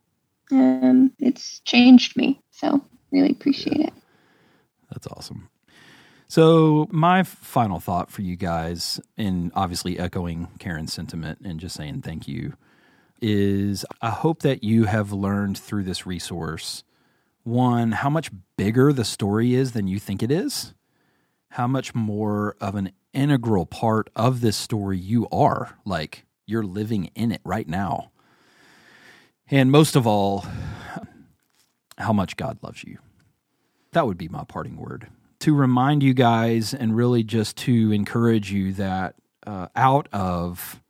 um, 0.51 1.13
it's 1.19 1.61
changed 1.61 2.17
me. 2.17 2.41
So 2.53 2.81
really 3.11 3.33
appreciate 3.33 3.81
it. 3.81 3.93
That's 4.91 5.07
awesome. 5.09 5.51
So, 6.31 6.89
my 6.91 7.23
final 7.23 7.81
thought 7.81 8.11
for 8.11 8.21
you 8.21 8.37
guys, 8.37 9.01
and 9.17 9.51
obviously 9.55 9.99
echoing 9.99 10.49
Karen's 10.59 10.93
sentiment 10.93 11.39
and 11.43 11.59
just 11.59 11.75
saying 11.75 12.03
thank 12.03 12.29
you, 12.29 12.53
is 13.23 13.87
I 14.03 14.11
hope 14.11 14.43
that 14.43 14.63
you 14.63 14.85
have 14.85 15.11
learned 15.11 15.57
through 15.57 15.85
this 15.85 16.07
resource 16.07 16.85
one, 17.45 17.93
how 17.93 18.11
much 18.11 18.31
bigger 18.57 18.93
the 18.93 19.05
story 19.05 19.55
is 19.55 19.73
than 19.73 19.89
you 19.89 19.99
think 19.99 20.23
it 20.23 20.31
is, 20.31 20.75
how 21.51 21.67
much 21.67 21.95
more 21.95 22.57
of 22.61 22.75
an 22.75 22.93
integral 23.13 23.67
part 23.67 24.11
of 24.15 24.41
this 24.41 24.57
story 24.57 24.99
you 24.99 25.29
are. 25.31 25.79
Like, 25.85 26.25
you're 26.47 26.63
living 26.63 27.11
in 27.15 27.33
it 27.33 27.41
right 27.45 27.69
now. 27.69 28.11
And 29.51 29.71
most 29.71 29.97
of 29.97 30.07
all, 30.07 30.47
how 31.97 32.13
much 32.13 32.37
God 32.37 32.59
loves 32.63 32.85
you. 32.85 32.99
That 33.93 34.07
would 34.07 34.19
be 34.19 34.29
my 34.29 34.45
parting 34.45 34.77
word. 34.77 35.09
To 35.41 35.55
remind 35.55 36.03
you 36.03 36.15
guys 36.15 36.75
and 36.75 36.97
really 36.97 37.23
just 37.23 37.57
to 37.59 37.93
encourage 37.93 38.53
you 38.53 38.73
that 38.75 39.15
uh, 39.47 39.69
out 39.75 40.09
of 40.13 40.83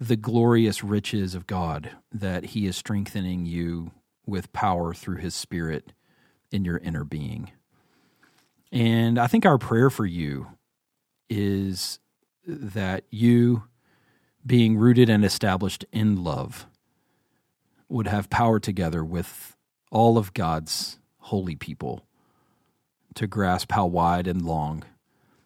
the 0.00 0.16
glorious 0.16 0.84
riches 0.84 1.34
of 1.34 1.46
God, 1.46 1.90
that 2.12 2.46
He 2.46 2.66
is 2.66 2.76
strengthening 2.76 3.46
you 3.46 3.92
with 4.26 4.52
power 4.52 4.92
through 4.92 5.16
His 5.16 5.34
Spirit 5.34 5.92
in 6.50 6.64
your 6.64 6.78
inner 6.78 7.04
being. 7.04 7.52
And 8.74 9.20
I 9.20 9.28
think 9.28 9.46
our 9.46 9.56
prayer 9.56 9.88
for 9.88 10.04
you 10.04 10.48
is 11.30 12.00
that 12.44 13.04
you, 13.08 13.62
being 14.44 14.76
rooted 14.76 15.08
and 15.08 15.24
established 15.24 15.84
in 15.92 16.24
love, 16.24 16.66
would 17.88 18.08
have 18.08 18.28
power 18.28 18.58
together 18.58 19.04
with 19.04 19.56
all 19.92 20.18
of 20.18 20.34
God's 20.34 20.98
holy 21.18 21.54
people 21.54 22.04
to 23.14 23.28
grasp 23.28 23.70
how 23.70 23.86
wide 23.86 24.26
and 24.26 24.42
long 24.42 24.82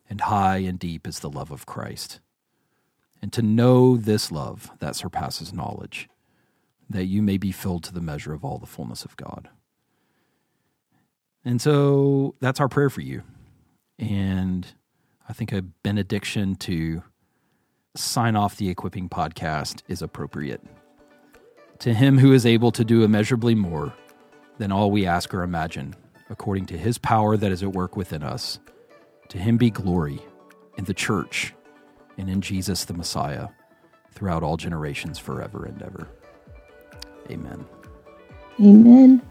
and 0.08 0.22
high 0.22 0.56
and 0.56 0.78
deep 0.78 1.06
is 1.06 1.20
the 1.20 1.28
love 1.28 1.50
of 1.50 1.66
Christ, 1.66 2.20
and 3.20 3.30
to 3.34 3.42
know 3.42 3.98
this 3.98 4.32
love 4.32 4.70
that 4.78 4.96
surpasses 4.96 5.52
knowledge, 5.52 6.08
that 6.88 7.04
you 7.04 7.20
may 7.20 7.36
be 7.36 7.52
filled 7.52 7.84
to 7.84 7.92
the 7.92 8.00
measure 8.00 8.32
of 8.32 8.42
all 8.42 8.56
the 8.56 8.64
fullness 8.64 9.04
of 9.04 9.18
God. 9.18 9.50
And 11.48 11.62
so 11.62 12.34
that's 12.40 12.60
our 12.60 12.68
prayer 12.68 12.90
for 12.90 13.00
you. 13.00 13.22
And 13.98 14.66
I 15.26 15.32
think 15.32 15.50
a 15.50 15.62
benediction 15.62 16.56
to 16.56 17.02
sign 17.96 18.36
off 18.36 18.58
the 18.58 18.68
Equipping 18.68 19.08
Podcast 19.08 19.80
is 19.88 20.02
appropriate. 20.02 20.60
To 21.78 21.94
him 21.94 22.18
who 22.18 22.34
is 22.34 22.44
able 22.44 22.70
to 22.72 22.84
do 22.84 23.02
immeasurably 23.02 23.54
more 23.54 23.94
than 24.58 24.70
all 24.70 24.90
we 24.90 25.06
ask 25.06 25.32
or 25.32 25.42
imagine, 25.42 25.96
according 26.28 26.66
to 26.66 26.76
his 26.76 26.98
power 26.98 27.34
that 27.38 27.50
is 27.50 27.62
at 27.62 27.72
work 27.72 27.96
within 27.96 28.22
us, 28.22 28.58
to 29.30 29.38
him 29.38 29.56
be 29.56 29.70
glory 29.70 30.20
in 30.76 30.84
the 30.84 30.92
church 30.92 31.54
and 32.18 32.28
in 32.28 32.42
Jesus 32.42 32.84
the 32.84 32.92
Messiah 32.92 33.48
throughout 34.12 34.42
all 34.42 34.58
generations, 34.58 35.18
forever 35.18 35.64
and 35.64 35.80
ever. 35.80 36.08
Amen. 37.30 37.64
Amen. 38.60 39.22